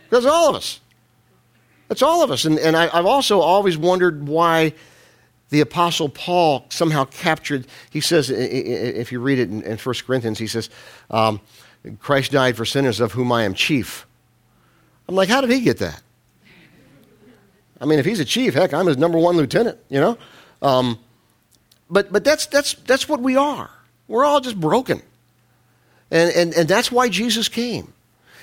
Because 0.09 0.25
all 0.25 0.47
of 0.47 0.55
us. 0.55 0.79
That's 1.89 2.01
all 2.01 2.23
of 2.23 2.31
us. 2.31 2.45
And, 2.45 2.57
and 2.57 2.77
I, 2.77 2.87
have 2.87 3.05
also 3.05 3.41
always 3.41 3.77
wondered 3.77 4.29
why 4.29 4.71
the 5.49 5.59
Apostle 5.59 6.07
Paul 6.07 6.67
somehow 6.69 7.03
captured, 7.03 7.67
he 7.89 7.99
says, 7.99 8.29
if 8.29 9.11
you 9.11 9.19
read 9.19 9.39
it 9.39 9.49
in, 9.49 9.61
in 9.63 9.77
1 9.77 9.95
Corinthians, 10.07 10.39
he 10.39 10.47
says, 10.47 10.69
um, 11.11 11.41
Christ 11.99 12.31
died 12.31 12.55
for 12.55 12.63
sinners 12.63 13.01
of 13.01 13.11
whom 13.11 13.29
I 13.33 13.43
am 13.43 13.53
chief. 13.53 14.07
I'm 15.09 15.15
like, 15.15 15.27
how 15.27 15.41
did 15.41 15.49
he 15.49 15.59
get 15.59 15.79
that? 15.79 16.01
I 17.81 17.85
mean, 17.85 17.99
if 17.99 18.05
he's 18.05 18.19
a 18.19 18.25
chief, 18.25 18.53
heck, 18.53 18.73
I'm 18.73 18.87
his 18.87 18.97
number 18.97 19.17
one 19.17 19.37
lieutenant, 19.37 19.77
you 19.89 19.99
know? 19.99 20.17
Um, 20.61 20.99
but 21.89 22.11
but 22.11 22.23
that's, 22.23 22.45
that's, 22.47 22.73
that's 22.73 23.07
what 23.07 23.21
we 23.21 23.35
are. 23.35 23.69
We're 24.07 24.25
all 24.25 24.41
just 24.41 24.59
broken. 24.59 25.01
And, 26.11 26.31
and, 26.35 26.53
and 26.53 26.67
that's 26.67 26.91
why 26.91 27.09
Jesus 27.09 27.47
came. 27.47 27.93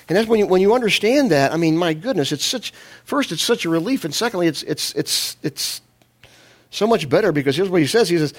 And 0.09 0.17
that's 0.17 0.29
when 0.29 0.39
you, 0.39 0.47
when 0.47 0.61
you 0.61 0.73
understand 0.75 1.33
that, 1.33 1.53
I 1.53 1.57
mean, 1.57 1.77
my 1.77 1.93
goodness, 1.93 2.31
it's 2.31 2.45
such, 2.45 2.73
first, 3.05 3.33
it's 3.33 3.43
such 3.43 3.65
a 3.65 3.69
relief, 3.69 4.05
and 4.05 4.15
secondly, 4.15 4.47
it's, 4.47 4.63
it's, 4.63 4.95
it's, 4.95 5.37
it's 5.43 5.81
So 6.77 6.87
much 6.87 7.09
better 7.09 7.33
because 7.33 7.57
here's 7.57 7.71
what 7.71 7.81
he 7.81 7.87
says. 7.87 8.07
He 8.11 8.19
says, 8.19 8.35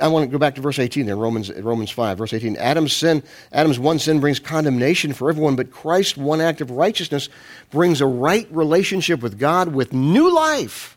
I 0.00 0.08
want 0.08 0.24
to 0.24 0.32
go 0.32 0.38
back 0.38 0.54
to 0.54 0.62
verse 0.62 0.78
18 0.78 1.04
there, 1.04 1.16
Romans, 1.16 1.52
Romans 1.52 1.90
5, 1.90 2.16
verse 2.16 2.32
18. 2.32 2.56
Adam's 2.56 2.94
sin, 2.94 3.22
Adam's 3.52 3.78
one 3.78 3.98
sin 3.98 4.20
brings 4.20 4.38
condemnation 4.38 5.12
for 5.12 5.28
everyone, 5.28 5.54
but 5.54 5.70
Christ's 5.70 6.16
one 6.16 6.40
act 6.40 6.62
of 6.62 6.70
righteousness 6.70 7.28
brings 7.70 8.00
a 8.00 8.06
right 8.06 8.48
relationship 8.50 9.20
with 9.20 9.38
God 9.38 9.74
with 9.74 9.92
new 9.92 10.34
life 10.34 10.96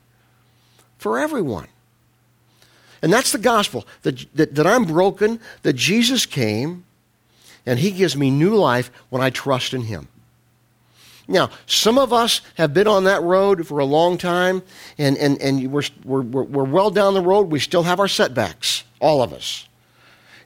for 0.98 1.20
everyone. 1.20 1.68
And 3.02 3.12
that's 3.12 3.34
the 3.34 3.38
gospel 3.38 3.86
that, 4.04 4.26
that, 4.36 4.56
that 4.56 4.66
I'm 4.66 4.86
broken, 4.86 5.42
that 5.64 5.74
Jesus 5.74 6.26
came, 6.26 6.86
and 7.66 7.80
he 7.80 7.92
gives 7.92 8.16
me 8.16 8.32
new 8.32 8.56
life 8.56 8.92
when 9.10 9.22
I 9.22 9.30
trust 9.30 9.74
in 9.74 9.82
him. 9.82 10.08
Now, 11.32 11.50
some 11.65 11.98
of 11.98 12.12
us 12.12 12.41
have 12.56 12.74
been 12.74 12.88
on 12.88 13.06
that 13.06 13.24
road 13.24 13.65
for 13.65 13.80
a 13.80 13.86
long 13.86 14.17
time, 14.17 14.62
and, 14.98 15.17
and, 15.17 15.41
and 15.41 15.72
we're, 15.72 15.84
we're, 16.04 16.22
we're 16.22 16.63
well 16.63 16.91
down 16.91 17.13
the 17.13 17.22
road. 17.22 17.52
We 17.52 17.60
still 17.60 17.84
have 17.84 18.00
our 18.00 18.08
setbacks, 18.08 18.84
all 19.00 19.24
of 19.24 19.34
us. 19.34 19.67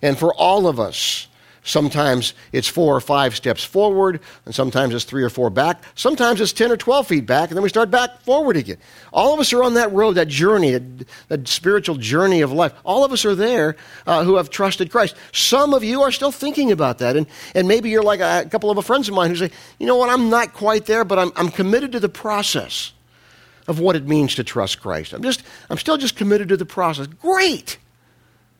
And 0.01 0.17
for 0.17 0.33
all 0.33 0.67
of 0.67 0.79
us, 0.79 1.27
Sometimes 1.67 2.35
it's 2.51 2.67
four 2.67 2.95
or 2.95 3.01
five 3.01 3.35
steps 3.35 3.63
forward, 3.63 4.19
and 4.45 4.53
sometimes 4.53 4.93
it's 4.93 5.03
three 5.03 5.23
or 5.23 5.31
four 5.31 5.49
back. 5.49 5.81
Sometimes 5.95 6.39
it's 6.39 6.53
10 6.53 6.71
or 6.71 6.77
12 6.77 7.07
feet 7.07 7.25
back, 7.25 7.49
and 7.49 7.57
then 7.57 7.63
we 7.63 7.69
start 7.69 7.89
back 7.89 8.21
forward 8.21 8.55
again. 8.55 8.77
All 9.11 9.33
of 9.33 9.39
us 9.39 9.51
are 9.51 9.63
on 9.63 9.73
that 9.73 9.91
road, 9.91 10.13
that 10.13 10.27
journey, 10.27 10.69
that, 10.69 11.07
that 11.27 11.47
spiritual 11.47 11.95
journey 11.95 12.41
of 12.41 12.51
life. 12.51 12.71
All 12.83 13.03
of 13.03 13.11
us 13.11 13.25
are 13.25 13.33
there 13.33 13.77
uh, 14.05 14.23
who 14.23 14.35
have 14.35 14.51
trusted 14.51 14.91
Christ. 14.91 15.15
Some 15.33 15.73
of 15.73 15.83
you 15.83 16.03
are 16.03 16.11
still 16.11 16.31
thinking 16.31 16.71
about 16.71 16.99
that, 16.99 17.17
and, 17.17 17.25
and 17.55 17.67
maybe 17.67 17.89
you're 17.89 18.03
like 18.03 18.19
a, 18.19 18.43
a 18.45 18.49
couple 18.49 18.69
of 18.69 18.85
friends 18.85 19.09
of 19.09 19.15
mine 19.15 19.31
who 19.31 19.35
say, 19.35 19.49
you 19.79 19.87
know 19.87 19.95
what, 19.95 20.11
I'm 20.11 20.29
not 20.29 20.53
quite 20.53 20.85
there, 20.85 21.03
but 21.03 21.17
I'm, 21.17 21.31
I'm 21.35 21.49
committed 21.49 21.91
to 21.93 21.99
the 21.99 22.09
process 22.09 22.93
of 23.67 23.79
what 23.79 23.95
it 23.95 24.07
means 24.07 24.35
to 24.35 24.43
trust 24.43 24.81
Christ. 24.81 25.13
I'm 25.13 25.23
just, 25.23 25.41
I'm 25.71 25.79
still 25.79 25.97
just 25.97 26.15
committed 26.15 26.49
to 26.49 26.57
the 26.57 26.65
process. 26.65 27.07
Great! 27.07 27.79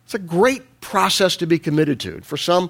It's 0.05 0.13
a 0.13 0.19
great 0.19 0.81
process 0.81 1.35
to 1.37 1.47
be 1.47 1.59
committed 1.59 1.99
to. 2.01 2.21
For 2.21 2.37
some, 2.37 2.69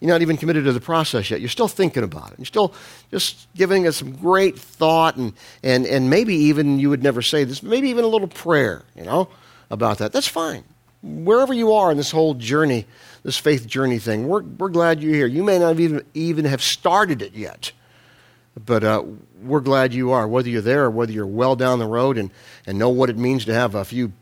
you're 0.00 0.10
not 0.10 0.22
even 0.22 0.36
committed 0.36 0.64
to 0.64 0.72
the 0.72 0.80
process 0.80 1.30
yet. 1.30 1.40
You're 1.40 1.48
still 1.48 1.68
thinking 1.68 2.04
about 2.04 2.32
it. 2.32 2.38
You're 2.38 2.46
still 2.46 2.74
just 3.10 3.48
giving 3.54 3.86
it 3.86 3.92
some 3.92 4.12
great 4.12 4.58
thought, 4.58 5.16
and, 5.16 5.32
and, 5.62 5.86
and 5.86 6.10
maybe 6.10 6.34
even 6.34 6.78
you 6.78 6.90
would 6.90 7.02
never 7.02 7.22
say 7.22 7.44
this, 7.44 7.62
maybe 7.62 7.88
even 7.88 8.04
a 8.04 8.08
little 8.08 8.28
prayer, 8.28 8.82
you 8.94 9.02
know, 9.02 9.28
about 9.70 9.98
that. 9.98 10.12
That's 10.12 10.28
fine. 10.28 10.64
Wherever 11.02 11.54
you 11.54 11.72
are 11.72 11.90
in 11.90 11.96
this 11.96 12.10
whole 12.10 12.34
journey, 12.34 12.86
this 13.22 13.38
faith 13.38 13.66
journey 13.66 13.98
thing, 13.98 14.28
we're, 14.28 14.42
we're 14.42 14.68
glad 14.68 15.02
you're 15.02 15.14
here. 15.14 15.26
You 15.26 15.42
may 15.44 15.58
not 15.58 15.80
even, 15.80 16.04
even 16.14 16.44
have 16.44 16.62
started 16.62 17.22
it 17.22 17.34
yet, 17.34 17.72
but 18.64 18.84
uh, 18.84 19.02
we're 19.42 19.60
glad 19.60 19.94
you 19.94 20.12
are, 20.12 20.28
whether 20.28 20.48
you're 20.48 20.62
there 20.62 20.84
or 20.84 20.90
whether 20.90 21.12
you're 21.12 21.26
well 21.26 21.56
down 21.56 21.78
the 21.78 21.86
road 21.86 22.18
and, 22.18 22.30
and 22.66 22.78
know 22.78 22.90
what 22.90 23.10
it 23.10 23.16
means 23.16 23.44
to 23.46 23.54
have 23.54 23.74
a 23.74 23.84
few, 23.84 24.12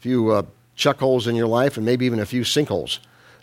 few 0.00 0.30
uh, 0.30 0.42
chuck 0.78 1.00
holes 1.00 1.26
in 1.26 1.34
your 1.34 1.48
life 1.48 1.76
and 1.76 1.84
maybe 1.84 2.06
even 2.06 2.20
a 2.20 2.26
few 2.26 2.42
sinkholes. 2.42 3.00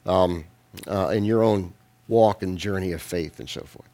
Um, 0.07 0.45
uh, 0.87 1.09
in 1.09 1.23
your 1.23 1.43
own 1.43 1.73
walk 2.07 2.43
and 2.43 2.57
journey 2.57 2.91
of 2.91 3.01
faith 3.01 3.39
and 3.39 3.49
so 3.49 3.61
forth. 3.61 3.89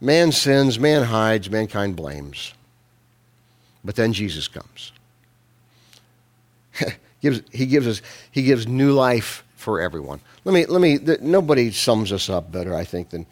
Man 0.00 0.32
sins, 0.32 0.78
man 0.78 1.04
hides, 1.04 1.50
mankind 1.50 1.96
blames. 1.96 2.54
But 3.84 3.96
then 3.96 4.12
Jesus 4.12 4.48
comes. 4.48 4.92
gives, 7.20 7.42
he, 7.52 7.66
gives 7.66 7.86
us, 7.86 8.02
he 8.30 8.42
gives 8.42 8.66
new 8.66 8.92
life 8.92 9.44
for 9.56 9.80
everyone. 9.80 10.20
Let 10.44 10.52
me, 10.52 10.66
let 10.66 10.80
me, 10.80 10.98
the, 10.98 11.18
nobody 11.20 11.70
sums 11.70 12.12
us 12.12 12.28
up 12.28 12.52
better, 12.52 12.74
I 12.74 12.84
think, 12.84 13.10
than, 13.10 13.26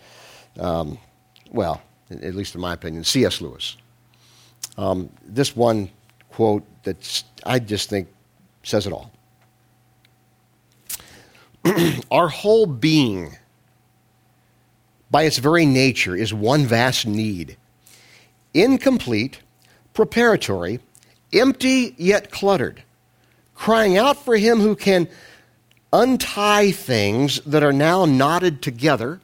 um, 0.59 0.99
well, 1.51 1.83
at 2.11 2.35
least 2.35 2.55
in 2.55 2.61
my 2.61 2.73
opinion, 2.73 3.05
C.S. 3.05 3.41
Lewis. 3.41 3.77
Um, 4.79 5.11
this 5.25 5.55
one 5.55 5.91
quote 6.31 6.65
that 6.85 7.23
I 7.45 7.59
just 7.59 7.91
think 7.91 8.09
says 8.65 8.87
it 8.87 8.93
all. 8.93 9.13
our 12.11 12.29
whole 12.29 12.67
being, 12.67 13.37
by 15.11 15.23
its 15.23 15.39
very 15.39 15.67
nature, 15.67 16.17
is 16.17 16.35
one 16.35 16.67
vast 16.67 17.07
need. 17.07 17.57
Incomplete, 18.53 19.41
preparatory, 19.93 20.81
empty 21.33 21.95
yet 21.97 22.31
cluttered, 22.31 22.83
crying 23.55 23.97
out 23.97 24.17
for 24.17 24.37
him 24.37 24.61
who 24.61 24.75
can 24.77 25.09
untie 25.93 26.73
things 26.73 27.41
that 27.43 27.63
are 27.63 27.73
now 27.73 28.05
knotted 28.05 28.61
together 28.61 29.21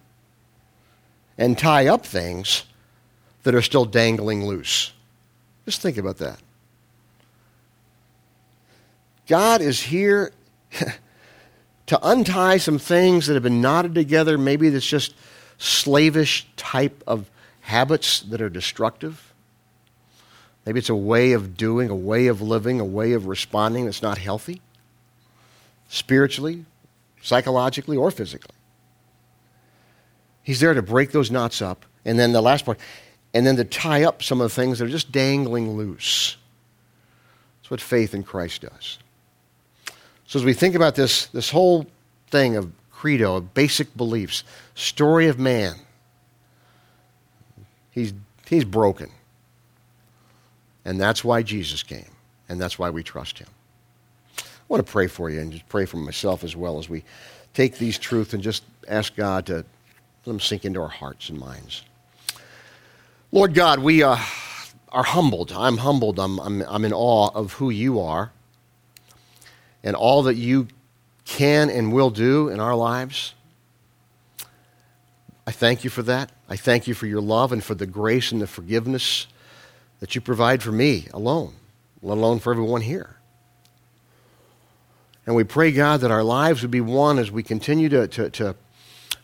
and 1.36 1.58
tie 1.58 1.86
up 1.88 2.06
things 2.06 2.64
that 3.42 3.54
are 3.54 3.62
still 3.62 3.84
dangling 3.84 4.46
loose. 4.46 4.92
Just 5.64 5.80
think 5.80 5.96
about 5.96 6.18
that. 6.18 6.38
God 9.30 9.60
is 9.60 9.80
here 9.80 10.32
to 11.86 11.98
untie 12.02 12.56
some 12.56 12.80
things 12.80 13.28
that 13.28 13.34
have 13.34 13.44
been 13.44 13.60
knotted 13.60 13.94
together, 13.94 14.36
maybe 14.36 14.70
that's 14.70 14.84
just 14.84 15.14
slavish 15.56 16.48
type 16.56 17.00
of 17.06 17.30
habits 17.60 18.22
that 18.22 18.42
are 18.42 18.48
destructive. 18.48 19.32
Maybe 20.66 20.80
it's 20.80 20.88
a 20.88 20.96
way 20.96 21.30
of 21.30 21.56
doing, 21.56 21.90
a 21.90 21.94
way 21.94 22.26
of 22.26 22.42
living, 22.42 22.80
a 22.80 22.84
way 22.84 23.12
of 23.12 23.26
responding 23.26 23.84
that's 23.84 24.02
not 24.02 24.18
healthy, 24.18 24.62
spiritually, 25.88 26.64
psychologically, 27.22 27.96
or 27.96 28.10
physically. 28.10 28.56
He's 30.42 30.58
there 30.58 30.74
to 30.74 30.82
break 30.82 31.12
those 31.12 31.30
knots 31.30 31.62
up. 31.62 31.86
And 32.04 32.18
then 32.18 32.32
the 32.32 32.42
last 32.42 32.64
part, 32.64 32.80
and 33.32 33.46
then 33.46 33.54
to 33.58 33.64
tie 33.64 34.02
up 34.02 34.24
some 34.24 34.40
of 34.40 34.50
the 34.50 34.54
things 34.56 34.80
that 34.80 34.86
are 34.86 34.88
just 34.88 35.12
dangling 35.12 35.76
loose. 35.76 36.36
That's 37.62 37.70
what 37.70 37.80
faith 37.80 38.12
in 38.12 38.24
Christ 38.24 38.62
does. 38.62 38.98
So 40.30 40.38
as 40.38 40.44
we 40.44 40.52
think 40.52 40.76
about 40.76 40.94
this, 40.94 41.26
this 41.26 41.50
whole 41.50 41.86
thing 42.28 42.54
of 42.54 42.70
credo, 42.92 43.34
of 43.34 43.52
basic 43.52 43.96
beliefs, 43.96 44.44
story 44.76 45.26
of 45.26 45.40
man, 45.40 45.74
he's, 47.90 48.12
he's 48.46 48.64
broken. 48.64 49.10
And 50.84 51.00
that's 51.00 51.24
why 51.24 51.42
Jesus 51.42 51.82
came. 51.82 52.12
And 52.48 52.60
that's 52.60 52.78
why 52.78 52.90
we 52.90 53.02
trust 53.02 53.40
him. 53.40 53.48
I 54.38 54.42
want 54.68 54.86
to 54.86 54.92
pray 54.92 55.08
for 55.08 55.30
you 55.30 55.40
and 55.40 55.50
just 55.50 55.68
pray 55.68 55.84
for 55.84 55.96
myself 55.96 56.44
as 56.44 56.54
well 56.54 56.78
as 56.78 56.88
we 56.88 57.02
take 57.52 57.78
these 57.78 57.98
truths 57.98 58.32
and 58.32 58.40
just 58.40 58.62
ask 58.86 59.16
God 59.16 59.46
to 59.46 59.54
let 59.54 59.64
them 60.24 60.38
sink 60.38 60.64
into 60.64 60.80
our 60.80 60.86
hearts 60.86 61.28
and 61.28 61.40
minds. 61.40 61.82
Lord 63.32 63.52
God, 63.52 63.80
we 63.80 64.04
uh, 64.04 64.16
are 64.90 65.02
humbled. 65.02 65.50
I'm 65.50 65.78
humbled. 65.78 66.20
I'm, 66.20 66.38
I'm, 66.38 66.62
I'm 66.68 66.84
in 66.84 66.92
awe 66.92 67.30
of 67.34 67.54
who 67.54 67.70
you 67.70 67.98
are 67.98 68.30
and 69.82 69.96
all 69.96 70.24
that 70.24 70.36
you 70.36 70.68
can 71.24 71.70
and 71.70 71.92
will 71.92 72.10
do 72.10 72.48
in 72.48 72.60
our 72.60 72.74
lives. 72.74 73.34
I 75.46 75.52
thank 75.52 75.84
you 75.84 75.90
for 75.90 76.02
that. 76.02 76.32
I 76.48 76.56
thank 76.56 76.86
you 76.86 76.94
for 76.94 77.06
your 77.06 77.20
love 77.20 77.52
and 77.52 77.62
for 77.62 77.74
the 77.74 77.86
grace 77.86 78.32
and 78.32 78.40
the 78.40 78.46
forgiveness 78.46 79.26
that 80.00 80.14
you 80.14 80.20
provide 80.20 80.62
for 80.62 80.72
me 80.72 81.06
alone, 81.12 81.54
let 82.02 82.18
alone 82.18 82.38
for 82.40 82.52
everyone 82.52 82.80
here. 82.82 83.16
And 85.26 85.36
we 85.36 85.44
pray, 85.44 85.70
God, 85.70 86.00
that 86.00 86.10
our 86.10 86.24
lives 86.24 86.62
would 86.62 86.70
be 86.70 86.80
one 86.80 87.18
as 87.18 87.30
we 87.30 87.42
continue 87.42 87.88
to, 87.90 88.08
to, 88.08 88.30
to 88.30 88.56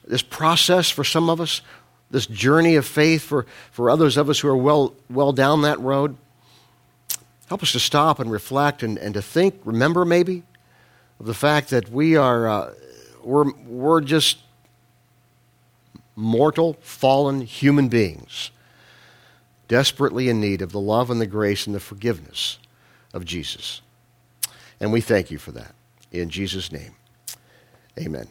this 0.07 0.23
process 0.23 0.88
for 0.90 1.03
some 1.03 1.29
of 1.29 1.40
us, 1.40 1.62
this 2.11 2.27
journey 2.27 2.77
of 2.77 2.87
faith 2.87 3.23
for, 3.23 3.47
for 3.73 3.90
others 3.90 4.16
of 4.16 4.31
us 4.31 4.38
who 4.38 4.49
are 4.49 4.57
well, 4.57 4.95
well 5.11 5.33
down 5.33 5.62
that 5.62 5.81
road. 5.81 6.16
Help 7.49 7.63
us 7.63 7.73
to 7.73 7.81
stop 7.81 8.19
and 8.19 8.31
reflect 8.31 8.83
and, 8.83 8.99
and 8.99 9.15
to 9.15 9.23
think, 9.23 9.61
remember 9.65 10.05
maybe, 10.05 10.43
of 11.21 11.27
the 11.27 11.35
fact 11.35 11.71
that 11.71 11.91
we 11.91 12.17
are, 12.17 12.49
uh, 12.49 12.75
we're, 13.23 13.53
we're 13.65 14.01
just 14.01 14.39
mortal, 16.17 16.77
fallen 16.81 17.43
human 17.43 17.89
beings, 17.89 18.51
desperately 19.69 20.29
in 20.29 20.41
need 20.41 20.63
of 20.63 20.73
the 20.73 20.81
love 20.81 21.11
and 21.11 21.21
the 21.21 21.27
grace 21.27 21.67
and 21.67 21.75
the 21.75 21.81
forgiveness 21.81 22.59
of 23.13 23.25
Jesus. 23.25 23.81
And 24.81 24.93
we 24.93 25.01
thank 25.01 25.31
you 25.31 25.39
for 25.39 25.53
that. 25.53 25.75
In 26.11 26.31
Jesus' 26.31 26.73
name, 26.73 26.95
amen. 27.99 28.29